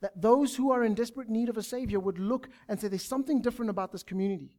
that 0.00 0.20
those 0.20 0.56
who 0.56 0.72
are 0.72 0.82
in 0.82 0.94
desperate 0.94 1.28
need 1.28 1.48
of 1.48 1.56
a 1.56 1.62
Savior 1.62 2.00
would 2.00 2.18
look 2.18 2.48
and 2.66 2.80
say, 2.80 2.88
There's 2.88 3.04
something 3.04 3.40
different 3.40 3.70
about 3.70 3.92
this 3.92 4.02
community. 4.02 4.50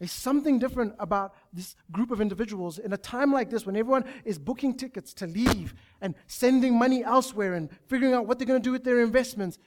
There's 0.00 0.10
something 0.10 0.58
different 0.58 0.94
about 0.98 1.34
this 1.52 1.76
group 1.92 2.10
of 2.10 2.22
individuals 2.22 2.78
in 2.78 2.94
a 2.94 2.96
time 2.96 3.34
like 3.34 3.50
this 3.50 3.66
when 3.66 3.76
everyone 3.76 4.06
is 4.24 4.38
booking 4.38 4.74
tickets 4.74 5.12
to 5.14 5.26
leave 5.26 5.74
and 6.00 6.14
sending 6.26 6.78
money 6.78 7.04
elsewhere 7.04 7.52
and 7.52 7.68
figuring 7.86 8.14
out 8.14 8.26
what 8.26 8.38
they're 8.38 8.46
going 8.46 8.60
to 8.60 8.66
do 8.66 8.72
with 8.72 8.82
their 8.82 9.02
investments. 9.02 9.58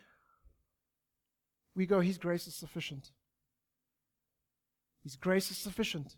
We 1.75 1.85
go, 1.85 2.01
His 2.01 2.17
grace 2.17 2.47
is 2.47 2.55
sufficient. 2.55 3.11
His 5.03 5.15
grace 5.15 5.51
is 5.51 5.57
sufficient. 5.57 6.15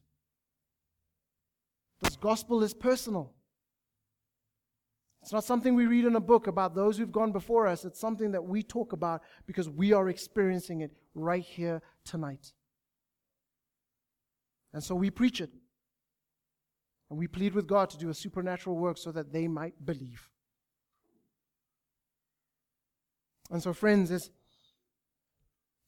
This 2.01 2.15
gospel 2.15 2.63
is 2.63 2.73
personal. 2.73 3.33
It's 5.21 5.33
not 5.33 5.43
something 5.43 5.75
we 5.75 5.87
read 5.87 6.05
in 6.05 6.15
a 6.15 6.21
book 6.21 6.47
about 6.47 6.73
those 6.73 6.97
who've 6.97 7.11
gone 7.11 7.33
before 7.33 7.67
us. 7.67 7.83
It's 7.83 7.99
something 7.99 8.31
that 8.31 8.45
we 8.45 8.63
talk 8.63 8.93
about 8.93 9.23
because 9.45 9.67
we 9.67 9.91
are 9.91 10.07
experiencing 10.07 10.81
it 10.81 10.91
right 11.15 11.43
here 11.43 11.81
tonight. 12.05 12.53
And 14.75 14.83
so 14.83 14.93
we 14.93 15.09
preach 15.09 15.39
it. 15.39 15.51
And 17.09 17.17
we 17.17 17.27
plead 17.27 17.53
with 17.53 17.65
God 17.65 17.89
to 17.91 17.97
do 17.97 18.09
a 18.09 18.13
supernatural 18.13 18.75
work 18.75 18.97
so 18.97 19.09
that 19.13 19.31
they 19.31 19.47
might 19.47 19.85
believe. 19.85 20.29
And 23.49 23.63
so, 23.63 23.71
friends, 23.71 24.11
as, 24.11 24.31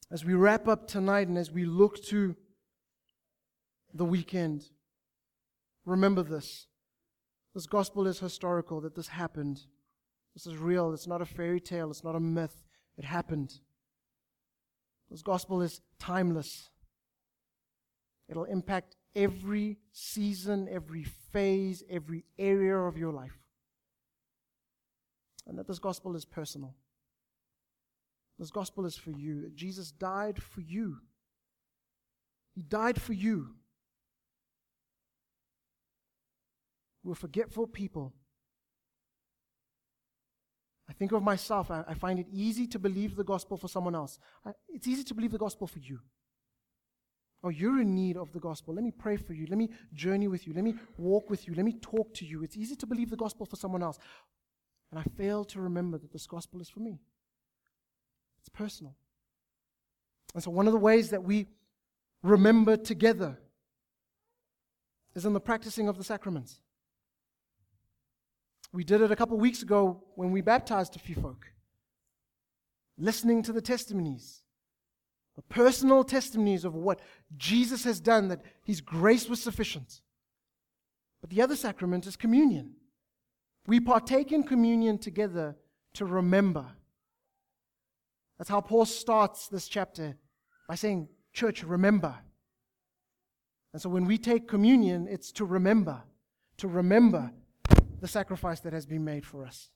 as 0.10 0.23
we 0.23 0.36
wrap 0.36 0.69
up 0.69 0.88
tonight 0.88 1.28
and 1.28 1.38
as 1.38 1.52
we 1.52 1.65
look 1.65 2.02
to 2.06 2.34
the 3.93 4.06
weekend, 4.06 4.63
remember 5.84 6.23
this. 6.23 6.67
This 7.54 7.67
gospel 7.67 8.08
is 8.08 8.19
historical, 8.19 8.80
that 8.80 8.95
this 8.95 9.10
happened. 9.10 9.60
This 10.34 10.47
is 10.47 10.56
real. 10.56 10.93
It's 10.93 11.08
not 11.08 11.21
a 11.21 11.26
fairy 11.26 11.60
tale. 11.60 11.91
It's 11.91 12.06
not 12.06 12.15
a 12.15 12.21
myth. 12.21 12.63
It 12.97 13.04
happened. 13.04 13.56
This 15.12 15.21
gospel 15.21 15.62
is 15.62 15.82
timeless. 16.00 16.69
It'll 18.29 18.45
impact 18.45 18.95
every 19.15 19.77
season, 19.91 20.67
every 20.69 21.03
phase, 21.03 21.83
every 21.89 22.25
area 22.37 22.77
of 22.77 22.97
your 22.97 23.11
life. 23.11 23.37
And 25.45 25.57
that 25.57 25.67
this 25.67 25.79
gospel 25.79 26.15
is 26.15 26.25
personal. 26.25 26.75
This 28.37 28.51
gospel 28.51 28.85
is 28.85 28.97
for 28.97 29.11
you. 29.11 29.49
Jesus 29.55 29.91
died 29.91 30.41
for 30.41 30.61
you. 30.61 30.97
He 32.53 32.61
died 32.61 33.01
for 33.01 33.13
you. 33.13 33.55
We're 37.03 37.15
forgetful 37.15 37.67
people. 37.67 38.13
I 40.89 40.93
think 40.93 41.11
of 41.11 41.21
myself, 41.23 41.69
I, 41.69 41.93
find 41.93 42.19
it 42.19 42.27
easy 42.31 42.65
to 42.67 42.79
believe 42.79 43.15
the 43.15 43.23
gospel 43.23 43.57
for 43.57 43.67
someone 43.67 43.95
else. 43.95 44.19
It's 44.69 44.87
easy 44.87 45.03
to 45.05 45.13
believe 45.13 45.31
the 45.31 45.37
gospel 45.37 45.67
for 45.67 45.79
you. 45.79 45.99
Oh, 47.43 47.50
you're 47.50 47.82
in 47.82 47.93
need 47.93 48.17
of 48.17 48.32
the 48.34 48.39
gospel. 48.39 48.73
Let 48.73 48.84
me 48.84 48.91
pray 48.91 49.15
for 49.15 49.34
you. 49.34 49.45
Let 49.47 49.58
me 49.58 49.69
journey 49.93 50.28
with 50.28 50.47
you. 50.47 50.54
Let 50.54 50.63
me 50.63 50.76
walk 50.97 51.30
with 51.30 51.47
you. 51.47 51.54
Let 51.54 51.65
me 51.65 51.73
talk 51.73 52.13
to 52.15 52.26
you. 52.26 52.43
It's 52.43 52.58
easy 52.58 52.76
to 52.78 52.88
believe 52.88 53.10
the 53.10 53.15
gospel 53.15 53.45
for 53.45 53.56
someone 53.56 53.84
else. 53.84 54.00
And 54.91 55.00
I 55.00 55.04
fail 55.17 55.43
to 55.45 55.62
remember 55.62 55.97
that 55.97 56.12
this 56.12 56.26
gospel 56.26 56.62
is 56.62 56.69
for 56.69 56.80
me. 56.80 57.00
It's 58.39 58.50
personal. 58.50 58.95
And 60.34 60.43
so, 60.43 60.52
one 60.52 60.67
of 60.67 60.73
the 60.73 60.80
ways 60.80 61.10
that 61.10 61.23
we 61.23 61.47
remember 62.23 62.76
together 62.76 63.38
is 65.15 65.26
in 65.26 65.34
the 65.34 65.39
practicing 65.39 65.88
of 65.88 65.97
the 65.97 66.04
sacraments. 66.04 66.62
We 68.73 68.84
did 68.84 69.02
it 69.02 69.12
a 69.12 69.15
couple 69.15 69.38
weeks 69.38 69.62
ago 69.62 70.04
when 70.15 70.32
we 70.32 70.41
baptized 70.41 70.95
a 70.95 71.00
few 71.00 71.15
folk. 71.15 71.47
Listening 72.97 73.41
to 73.43 73.54
the 73.54 73.62
testimonies, 73.62 74.43
the 75.38 75.43
personal 75.43 76.04
testimonies 76.04 76.65
of 76.65 76.73
what 76.73 77.00
Jesus 77.38 77.84
has 77.86 78.02
done, 78.02 78.28
that 78.28 78.41
his 78.63 78.82
grace 78.82 79.30
was 79.30 79.41
sufficient. 79.41 80.02
But 81.21 81.30
the 81.30 81.41
other 81.41 81.56
sacrament 81.56 82.08
is 82.08 82.15
communion. 82.15 82.73
We 83.67 83.80
partake 83.80 84.32
in 84.32 84.43
communion 84.43 84.97
together 84.97 85.56
to 85.93 86.06
remember. 86.06 86.65
That's 88.38 88.50
how 88.50 88.62
Paul 88.62 88.86
starts 88.86 89.47
this 89.47 89.67
chapter 89.67 90.17
by 90.67 90.76
saying, 90.76 91.08
Church, 91.34 91.63
remember. 91.63 92.15
And 93.73 93.82
so 93.82 93.89
when 93.89 94.06
we 94.06 94.17
take 94.17 94.47
communion, 94.47 95.08
it's 95.08 95.32
to 95.34 95.45
remember, 95.45 96.02
to 96.58 96.67
remember 96.67 97.32
the 98.02 98.08
sacrifice 98.08 98.60
that 98.62 98.73
has 98.73 98.88
been 98.88 99.06
made 99.06 99.23
for 99.23 99.45
us. 99.45 99.69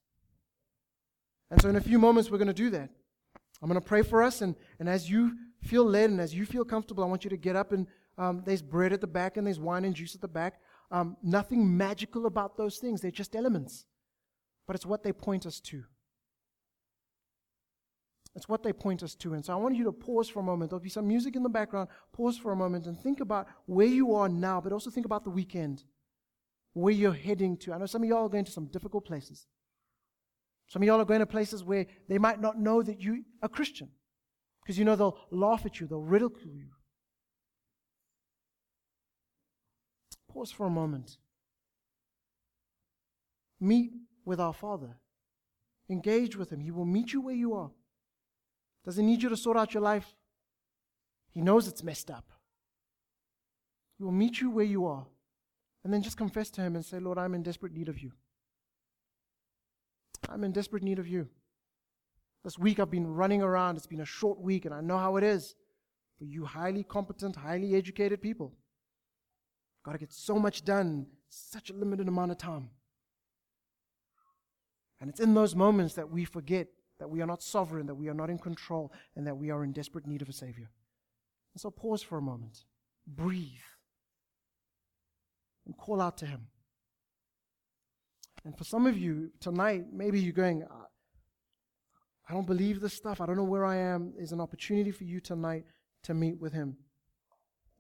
And 1.52 1.62
so, 1.62 1.69
in 1.69 1.76
a 1.76 1.82
few 1.82 2.00
moments, 2.00 2.32
we're 2.32 2.38
going 2.38 2.47
to 2.47 2.54
do 2.54 2.71
that. 2.71 2.89
I'm 3.62 3.69
going 3.69 3.80
to 3.80 3.88
pray 3.88 4.02
for 4.02 4.24
us, 4.24 4.41
and, 4.41 4.56
and 4.80 4.89
as 4.89 5.10
you 5.10 5.38
feel 5.62 5.86
led 5.86 6.10
and 6.10 6.19
as 6.19 6.34
you 6.34 6.45
feel 6.45 6.65
comfortable, 6.65 7.04
I 7.04 7.08
want 7.08 7.24
you 7.24 7.30
to 7.30 7.38
get 7.38 7.56
up 7.56 7.71
and 7.71 7.88
um, 8.17 8.41
there's 8.45 8.62
bread 8.62 8.93
at 8.93 9.02
the 9.02 9.08
back 9.08 9.38
and 9.38 9.45
there's 9.45 9.60
wine 9.60 9.86
and 9.86 9.95
juice 9.95 10.15
at 10.15 10.21
the 10.21 10.28
back. 10.28 10.60
Um, 10.89 11.17
nothing 11.24 11.78
magical 11.78 12.26
about 12.26 12.58
those 12.58 12.78
things, 12.78 13.02
they're 13.02 13.12
just 13.12 13.36
elements. 13.36 13.86
But 14.67 14.76
it's 14.76 14.86
what 14.86 15.04
they 15.04 15.13
point 15.13 15.45
us 15.45 15.60
to. 15.62 15.84
It's 18.36 18.47
what 18.47 18.63
they 18.63 18.71
point 18.71 19.04
us 19.04 19.15
to. 19.15 19.34
And 19.34 19.43
so 19.43 19.54
I 19.54 19.58
want 19.58 19.76
you 19.76 19.84
to 19.86 19.91
pause 19.91 20.30
for 20.30 20.39
a 20.39 20.43
moment. 20.43 20.69
There'll 20.69 20.82
be 20.82 20.89
some 20.89 21.08
music 21.08 21.36
in 21.36 21.43
the 21.43 21.50
background. 21.50 21.89
Pause 22.13 22.38
for 22.38 22.52
a 22.52 22.56
moment 22.56 22.86
and 22.86 22.97
think 22.97 23.19
about 23.19 23.47
where 23.65 23.88
you 23.88 24.13
are 24.13 24.30
now, 24.30 24.62
but 24.62 24.71
also 24.71 24.89
think 24.89 25.06
about 25.06 25.26
the 25.26 25.30
weekend 25.30 25.84
where 26.74 26.93
you're 26.93 27.12
heading 27.12 27.58
to. 27.58 27.74
I 27.74 27.78
know 27.78 27.86
some 27.86 28.04
of 28.04 28.10
y'all 28.10 28.26
are 28.26 28.30
going 28.30 28.45
to 28.45 28.52
some 28.52 28.67
difficult 28.67 29.06
places. 29.06 29.47
Some 30.72 30.84
of 30.84 30.88
y'all 30.88 31.02
are 31.02 31.06
going 31.06 31.19
to 31.19 31.26
places 31.26 31.65
where 31.65 31.86
they 32.08 32.17
might 32.17 32.40
not 32.40 32.58
know 32.58 32.82
that 32.82 33.02
you 33.02 33.26
are 33.44 33.50
Christian. 33.50 33.90
Because 34.63 34.80
you 34.80 34.86
know 34.86 34.96
they'll 34.96 35.17
laugh 35.30 35.65
at 35.65 35.82
you, 35.82 35.86
they'll 35.86 36.00
ridicule 36.00 36.56
you. 36.56 36.69
Pause 40.32 40.52
for 40.52 40.65
a 40.65 40.69
moment. 40.69 41.17
Meet 43.60 43.92
with 44.24 44.40
our 44.40 44.54
Father. 44.54 44.96
Engage 45.90 46.38
with 46.38 46.54
Him. 46.54 46.62
He 46.62 46.72
will 46.72 46.86
meet 46.86 47.12
you 47.12 47.19
where 47.19 47.36
you 47.36 47.54
are. 47.54 47.72
Doesn't 48.86 49.06
need 49.06 49.22
you 49.22 49.28
to 49.28 49.36
sort 49.36 49.58
out 49.58 49.74
your 49.74 49.84
life. 49.84 50.15
He 51.34 51.42
knows 51.42 51.67
it's 51.67 51.84
messed 51.84 52.10
up. 52.10 52.32
He 53.98 54.06
will 54.06 54.13
meet 54.13 54.40
you 54.40 54.50
where 54.50 54.63
you 54.63 54.86
are. 54.86 55.06
And 55.84 55.94
then 55.94 56.02
just 56.02 56.15
confess 56.15 56.50
to 56.52 56.62
Him 56.62 56.78
and 56.78 56.86
say, 56.86 56.98
Lord, 56.98 57.17
I'm 57.17 57.36
in 57.36 57.44
desperate 57.44 57.74
need 57.74 57.90
of 57.90 58.00
you. 58.00 58.13
I'm 60.30 60.44
in 60.44 60.52
desperate 60.52 60.84
need 60.84 61.00
of 61.00 61.08
you. 61.08 61.28
This 62.44 62.58
week 62.58 62.80
I've 62.80 62.92
been 62.92 63.08
running 63.08 63.42
around. 63.42 63.78
It's 63.78 63.88
been 63.88 64.02
a 64.02 64.06
short 64.06 64.40
week, 64.40 64.65
and 64.65 64.74
I 64.74 64.82
know 64.82 64.98
how 64.98 65.17
it 65.17 65.24
is 65.24 65.56
for 66.17 66.26
you 66.26 66.46
highly 66.46 66.84
competent, 66.84 67.36
highly 67.36 67.76
educated 67.76 68.22
people. 68.22 68.54
Got 69.84 69.94
to 69.94 69.98
get 69.98 70.13
so 70.13 70.38
much 70.38 70.63
done, 70.63 71.08
such 71.30 71.69
a 71.69 71.74
limited 71.74 72.08
amount 72.08 72.32
of 72.32 72.38
time. 72.38 72.69
And 75.00 75.10
it's 75.10 75.19
in 75.19 75.34
those 75.34 75.56
moments 75.56 75.96
that 75.96 76.12
we 76.12 76.26
forget 76.26 76.67
that 77.00 77.10
we 77.10 77.22
are 77.22 77.26
not 77.26 77.42
sovereign, 77.42 77.88
that 77.88 77.96
we 77.96 78.08
are 78.08 78.13
not 78.13 78.30
in 78.30 78.38
control, 78.38 78.94
and 79.15 79.26
that 79.26 79.36
we 79.36 79.50
are 79.50 79.63
in 79.63 79.72
desperate 79.72 80.06
need 80.06 80.22
of 80.22 80.30
a 80.30 80.34
Savior. 80.34 80.69
And 81.54 81.62
so 81.62 81.72
pause 81.72 82.04
for 82.04 82.19
a 82.19 82.22
moment, 82.22 82.65
breathe, 83.08 83.50
and 85.65 85.76
call 85.76 86.00
out 86.00 86.17
to 86.19 86.28
Him. 86.28 86.48
And 88.44 88.58
for 88.58 88.63
some 88.63 88.87
of 88.87 88.98
you 88.98 89.31
tonight, 89.39 89.85
maybe 89.92 90.19
you're 90.19 90.33
going, 90.33 90.65
I 92.27 92.33
don't 92.33 92.48
believe 92.48 92.79
this 92.79 92.94
stuff. 92.94 93.21
I 93.21 93.25
don't 93.25 93.35
know 93.35 93.44
where 93.44 93.65
I 93.65 93.75
am. 93.75 94.13
There's 94.15 94.31
an 94.31 94.42
opportunity 94.42 94.92
for 94.92 95.04
you 95.04 95.19
tonight 95.19 95.65
to 96.04 96.13
meet 96.13 96.39
with 96.39 96.54
Him. 96.54 96.77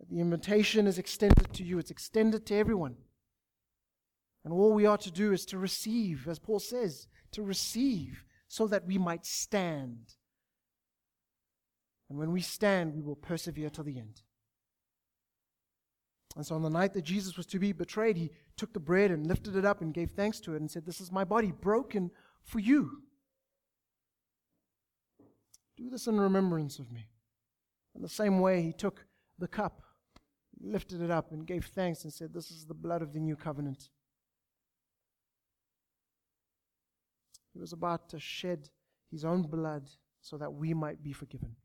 The 0.09 0.19
invitation 0.19 0.87
is 0.87 0.97
extended 0.97 1.53
to 1.53 1.63
you, 1.63 1.77
it's 1.79 1.91
extended 1.91 2.45
to 2.47 2.55
everyone. 2.55 2.95
And 4.43 4.53
all 4.53 4.73
we 4.73 4.87
are 4.87 4.97
to 4.97 5.11
do 5.11 5.31
is 5.31 5.45
to 5.47 5.57
receive, 5.57 6.27
as 6.27 6.39
Paul 6.39 6.59
says, 6.59 7.07
to 7.31 7.43
receive 7.43 8.25
so 8.47 8.67
that 8.67 8.85
we 8.85 8.97
might 8.97 9.25
stand. 9.25 10.15
And 12.09 12.17
when 12.17 12.31
we 12.31 12.41
stand, 12.41 12.95
we 12.95 13.01
will 13.01 13.15
persevere 13.15 13.69
to 13.69 13.83
the 13.83 13.99
end. 13.99 14.21
And 16.35 16.45
so 16.45 16.55
on 16.55 16.61
the 16.61 16.69
night 16.69 16.93
that 16.93 17.03
Jesus 17.03 17.35
was 17.35 17.45
to 17.47 17.59
be 17.59 17.73
betrayed, 17.73 18.15
he 18.15 18.31
took 18.55 18.73
the 18.73 18.79
bread 18.79 19.11
and 19.11 19.27
lifted 19.27 19.55
it 19.55 19.65
up 19.65 19.81
and 19.81 19.93
gave 19.93 20.11
thanks 20.11 20.39
to 20.41 20.53
it 20.53 20.61
and 20.61 20.71
said, 20.71 20.85
This 20.85 21.01
is 21.01 21.11
my 21.11 21.23
body 21.23 21.51
broken 21.51 22.09
for 22.43 22.59
you. 22.59 23.03
Do 25.77 25.89
this 25.89 26.07
in 26.07 26.19
remembrance 26.19 26.79
of 26.79 26.91
me. 26.91 27.07
In 27.95 28.01
the 28.01 28.09
same 28.09 28.39
way, 28.39 28.61
he 28.61 28.71
took 28.71 29.05
the 29.39 29.47
cup, 29.47 29.81
lifted 30.61 31.01
it 31.01 31.11
up, 31.11 31.31
and 31.31 31.45
gave 31.45 31.65
thanks 31.65 32.03
and 32.03 32.13
said, 32.13 32.33
This 32.33 32.49
is 32.49 32.65
the 32.65 32.73
blood 32.73 33.01
of 33.01 33.13
the 33.13 33.19
new 33.19 33.35
covenant. 33.35 33.89
He 37.53 37.59
was 37.59 37.73
about 37.73 38.07
to 38.09 38.19
shed 38.19 38.69
his 39.09 39.25
own 39.25 39.41
blood 39.41 39.89
so 40.21 40.37
that 40.37 40.53
we 40.53 40.73
might 40.73 41.03
be 41.03 41.11
forgiven. 41.11 41.55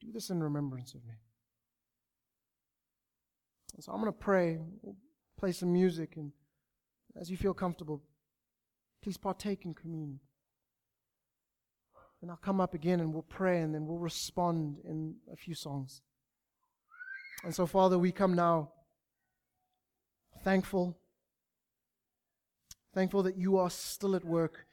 Do 0.00 0.12
this 0.12 0.28
in 0.28 0.42
remembrance 0.42 0.92
of 0.92 1.04
me. 1.06 1.14
And 3.76 3.84
so 3.84 3.92
I'm 3.92 4.00
going 4.00 4.12
to 4.12 4.18
pray, 4.18 4.58
we'll 4.82 4.96
play 5.38 5.52
some 5.52 5.72
music, 5.72 6.16
and 6.16 6.32
as 7.20 7.30
you 7.30 7.36
feel 7.36 7.54
comfortable, 7.54 8.02
please 9.02 9.16
partake 9.16 9.64
in 9.64 9.74
communion. 9.74 10.18
And 12.20 12.30
I'll 12.30 12.38
come 12.38 12.60
up 12.60 12.74
again 12.74 13.00
and 13.00 13.12
we'll 13.12 13.22
pray 13.22 13.60
and 13.60 13.74
then 13.74 13.86
we'll 13.86 13.98
respond 13.98 14.78
in 14.84 15.16
a 15.32 15.36
few 15.36 15.54
songs. 15.54 16.00
And 17.44 17.54
so, 17.54 17.66
Father, 17.66 17.98
we 17.98 18.10
come 18.10 18.34
now 18.34 18.72
thankful 20.42 20.98
Thankful 22.96 23.24
that 23.24 23.36
you 23.36 23.58
are 23.58 23.68
still 23.68 24.16
at 24.16 24.24
work, 24.24 24.64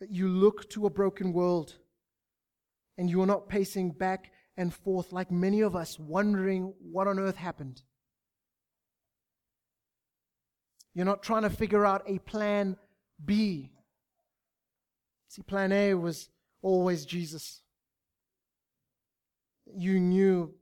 that 0.00 0.10
you 0.10 0.28
look 0.28 0.70
to 0.70 0.86
a 0.86 0.90
broken 0.90 1.34
world 1.34 1.74
and 2.96 3.10
you 3.10 3.20
are 3.20 3.26
not 3.26 3.50
pacing 3.50 3.90
back 3.90 4.32
and 4.56 4.72
forth 4.72 5.12
like 5.12 5.30
many 5.30 5.60
of 5.60 5.74
us, 5.74 5.98
wondering 5.98 6.72
what 6.80 7.08
on 7.08 7.18
earth 7.18 7.36
happened. 7.36 7.82
You're 10.94 11.04
not 11.04 11.22
trying 11.22 11.42
to 11.42 11.50
figure 11.50 11.84
out 11.84 12.02
a 12.06 12.18
plan 12.18 12.76
B. 13.24 13.72
See, 15.28 15.42
plan 15.42 15.72
A 15.72 15.94
was 15.94 16.28
always 16.62 17.04
Jesus. 17.04 17.62
You 19.76 19.98
knew 19.98 20.54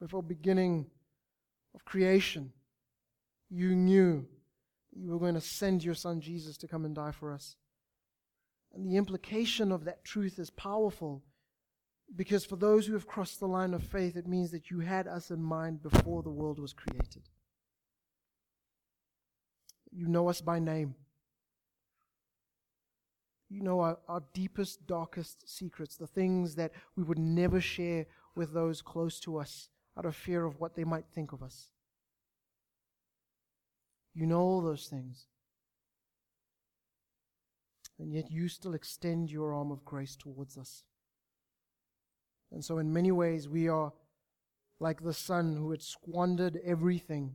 before 0.00 0.22
beginning 0.22 0.86
of 1.74 1.84
creation 1.84 2.52
you 3.52 3.76
knew 3.76 4.26
you 4.96 5.10
were 5.10 5.18
going 5.18 5.34
to 5.34 5.40
send 5.40 5.84
your 5.84 5.94
son 5.94 6.22
Jesus 6.22 6.56
to 6.58 6.68
come 6.68 6.86
and 6.86 6.94
die 6.94 7.10
for 7.10 7.32
us. 7.32 7.56
And 8.72 8.86
the 8.86 8.96
implication 8.96 9.70
of 9.70 9.84
that 9.84 10.04
truth 10.04 10.38
is 10.38 10.48
powerful 10.48 11.22
because 12.14 12.44
for 12.44 12.56
those 12.56 12.86
who 12.86 12.92
have 12.92 13.06
crossed 13.06 13.40
the 13.40 13.48
line 13.48 13.72
of 13.74 13.82
faith, 13.82 14.16
it 14.16 14.26
means 14.26 14.50
that 14.50 14.70
you 14.70 14.80
had 14.80 15.06
us 15.06 15.30
in 15.30 15.42
mind 15.42 15.82
before 15.82 16.22
the 16.22 16.30
world 16.30 16.58
was 16.58 16.72
created. 16.72 17.22
You 19.90 20.08
know 20.08 20.28
us 20.28 20.40
by 20.40 20.58
name. 20.58 20.94
You 23.48 23.62
know 23.62 23.80
our, 23.80 23.98
our 24.08 24.22
deepest, 24.32 24.86
darkest 24.86 25.48
secrets, 25.48 25.96
the 25.96 26.06
things 26.06 26.54
that 26.54 26.72
we 26.96 27.02
would 27.02 27.18
never 27.18 27.60
share 27.60 28.06
with 28.34 28.52
those 28.52 28.80
close 28.80 29.20
to 29.20 29.38
us 29.38 29.68
out 29.96 30.06
of 30.06 30.16
fear 30.16 30.44
of 30.44 30.58
what 30.58 30.74
they 30.74 30.84
might 30.84 31.04
think 31.14 31.32
of 31.32 31.42
us. 31.42 31.68
You 34.14 34.26
know 34.26 34.40
all 34.40 34.62
those 34.62 34.86
things. 34.86 35.26
And 37.98 38.12
yet 38.12 38.30
you 38.30 38.48
still 38.48 38.74
extend 38.74 39.30
your 39.30 39.54
arm 39.54 39.70
of 39.70 39.84
grace 39.84 40.16
towards 40.16 40.56
us. 40.56 40.84
And 42.52 42.64
so, 42.64 42.78
in 42.78 42.92
many 42.92 43.10
ways, 43.10 43.48
we 43.48 43.68
are 43.68 43.92
like 44.78 45.02
the 45.02 45.14
son 45.14 45.56
who 45.56 45.70
had 45.70 45.82
squandered 45.82 46.60
everything. 46.64 47.34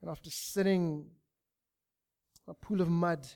And 0.00 0.10
after 0.10 0.30
sitting 0.30 1.06
a 2.48 2.54
pool 2.54 2.80
of 2.80 2.88
mud, 2.88 3.26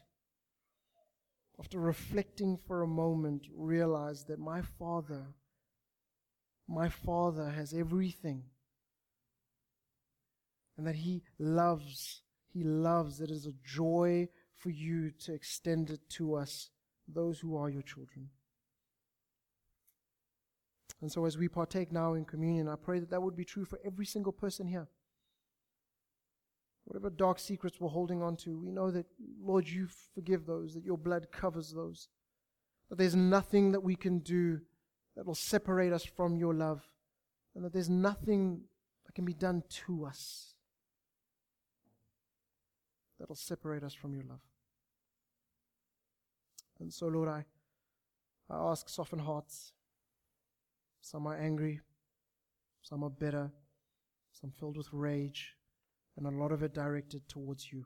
after 1.59 1.79
reflecting 1.79 2.57
for 2.57 2.83
a 2.83 2.87
moment, 2.87 3.47
realized 3.55 4.29
that 4.29 4.39
my 4.39 4.63
father, 4.63 5.27
my 6.67 6.89
father 6.89 7.51
has 7.51 7.75
everything 7.75 8.45
and 10.77 10.87
that 10.87 10.97
He 10.97 11.23
loves. 11.39 12.23
He 12.53 12.65
loves. 12.65 13.21
It 13.21 13.31
is 13.31 13.47
a 13.47 13.55
joy 13.65 14.29
for 14.55 14.71
you 14.71 15.11
to 15.25 15.35
extend 15.35 15.91
it 15.91 16.01
to 16.11 16.35
us, 16.35 16.71
those 17.07 17.41
who 17.41 17.57
are 17.57 17.69
your 17.69 17.83
children. 17.83 18.31
And 21.05 21.13
so, 21.13 21.27
as 21.27 21.37
we 21.37 21.49
partake 21.49 21.93
now 21.93 22.15
in 22.15 22.25
communion, 22.25 22.67
I 22.67 22.77
pray 22.77 22.99
that 22.99 23.11
that 23.11 23.21
would 23.21 23.37
be 23.37 23.45
true 23.45 23.67
for 23.67 23.79
every 23.85 24.07
single 24.07 24.33
person 24.33 24.67
here. 24.67 24.89
Whatever 26.87 27.11
dark 27.11 27.39
secrets 27.39 27.79
we're 27.79 27.91
holding 27.91 28.23
on 28.23 28.37
to, 28.37 28.59
we 28.59 28.71
know 28.71 28.91
that, 28.91 29.05
Lord, 29.39 29.69
you 29.69 29.87
forgive 30.15 30.47
those, 30.47 30.73
that 30.73 30.83
your 30.83 30.97
blood 30.97 31.27
covers 31.31 31.75
those, 31.75 32.09
that 32.89 32.97
there's 32.97 33.15
nothing 33.15 33.73
that 33.73 33.83
we 33.83 33.95
can 33.95 34.21
do 34.21 34.63
that 35.15 35.27
will 35.27 35.35
separate 35.35 35.93
us 35.93 36.07
from 36.07 36.39
your 36.39 36.55
love, 36.55 36.81
and 37.55 37.63
that 37.67 37.75
there's 37.75 37.91
nothing 37.91 38.63
that 39.05 39.15
can 39.15 39.27
be 39.27 39.35
done 39.35 39.63
to 39.85 40.07
us 40.07 40.55
that'll 43.21 43.35
separate 43.35 43.83
us 43.83 43.93
from 43.93 44.15
your 44.15 44.25
love. 44.25 44.41
And 46.81 46.91
so, 46.91 47.09
Lord, 47.09 47.29
I, 47.29 47.45
I 48.49 48.57
ask 48.71 48.89
soften 48.89 49.19
hearts. 49.19 49.75
Some 51.05 51.27
are 51.27 51.37
angry, 51.37 51.83
some 52.81 53.05
are 53.05 53.11
bitter, 53.11 53.53
some 54.33 54.51
filled 54.59 54.79
with 54.79 54.89
rage, 54.91 55.53
and 56.17 56.27
a 56.27 56.31
lot 56.31 56.51
of 56.51 56.63
it 56.63 56.73
directed 56.73 57.29
towards 57.29 57.71
you. 57.71 57.85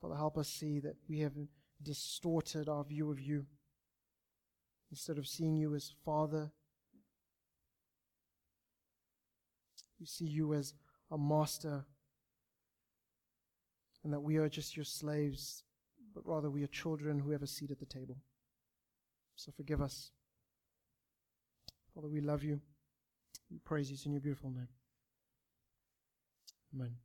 Father, 0.00 0.14
help 0.14 0.38
us 0.38 0.48
see 0.48 0.80
that 0.80 0.96
we 1.10 1.18
have 1.18 1.34
distorted 1.82 2.70
our 2.70 2.84
view 2.84 3.10
of 3.10 3.20
you. 3.20 3.44
Instead 4.90 5.18
of 5.18 5.28
seeing 5.28 5.56
you 5.58 5.74
as 5.74 5.92
Father, 6.06 6.50
we 10.00 10.06
see 10.06 10.24
you 10.24 10.54
as 10.54 10.72
a 11.10 11.18
master 11.18 11.84
and 14.04 14.12
that 14.14 14.20
we 14.20 14.38
are 14.38 14.48
just 14.48 14.74
your 14.74 14.84
slaves, 14.86 15.64
but 16.14 16.26
rather 16.26 16.48
we 16.48 16.64
are 16.64 16.68
children 16.68 17.18
who 17.18 17.30
have 17.32 17.42
a 17.42 17.46
seat 17.46 17.70
at 17.70 17.78
the 17.78 17.84
table. 17.84 18.16
So 19.38 19.52
forgive 19.56 19.80
us. 19.80 20.10
Father, 21.94 22.08
we 22.08 22.20
love 22.20 22.42
you. 22.42 22.60
We 23.48 23.58
praise 23.58 23.88
you 23.88 23.96
in 24.04 24.12
your 24.12 24.20
beautiful 24.20 24.50
name. 24.50 24.68
Amen. 26.74 26.96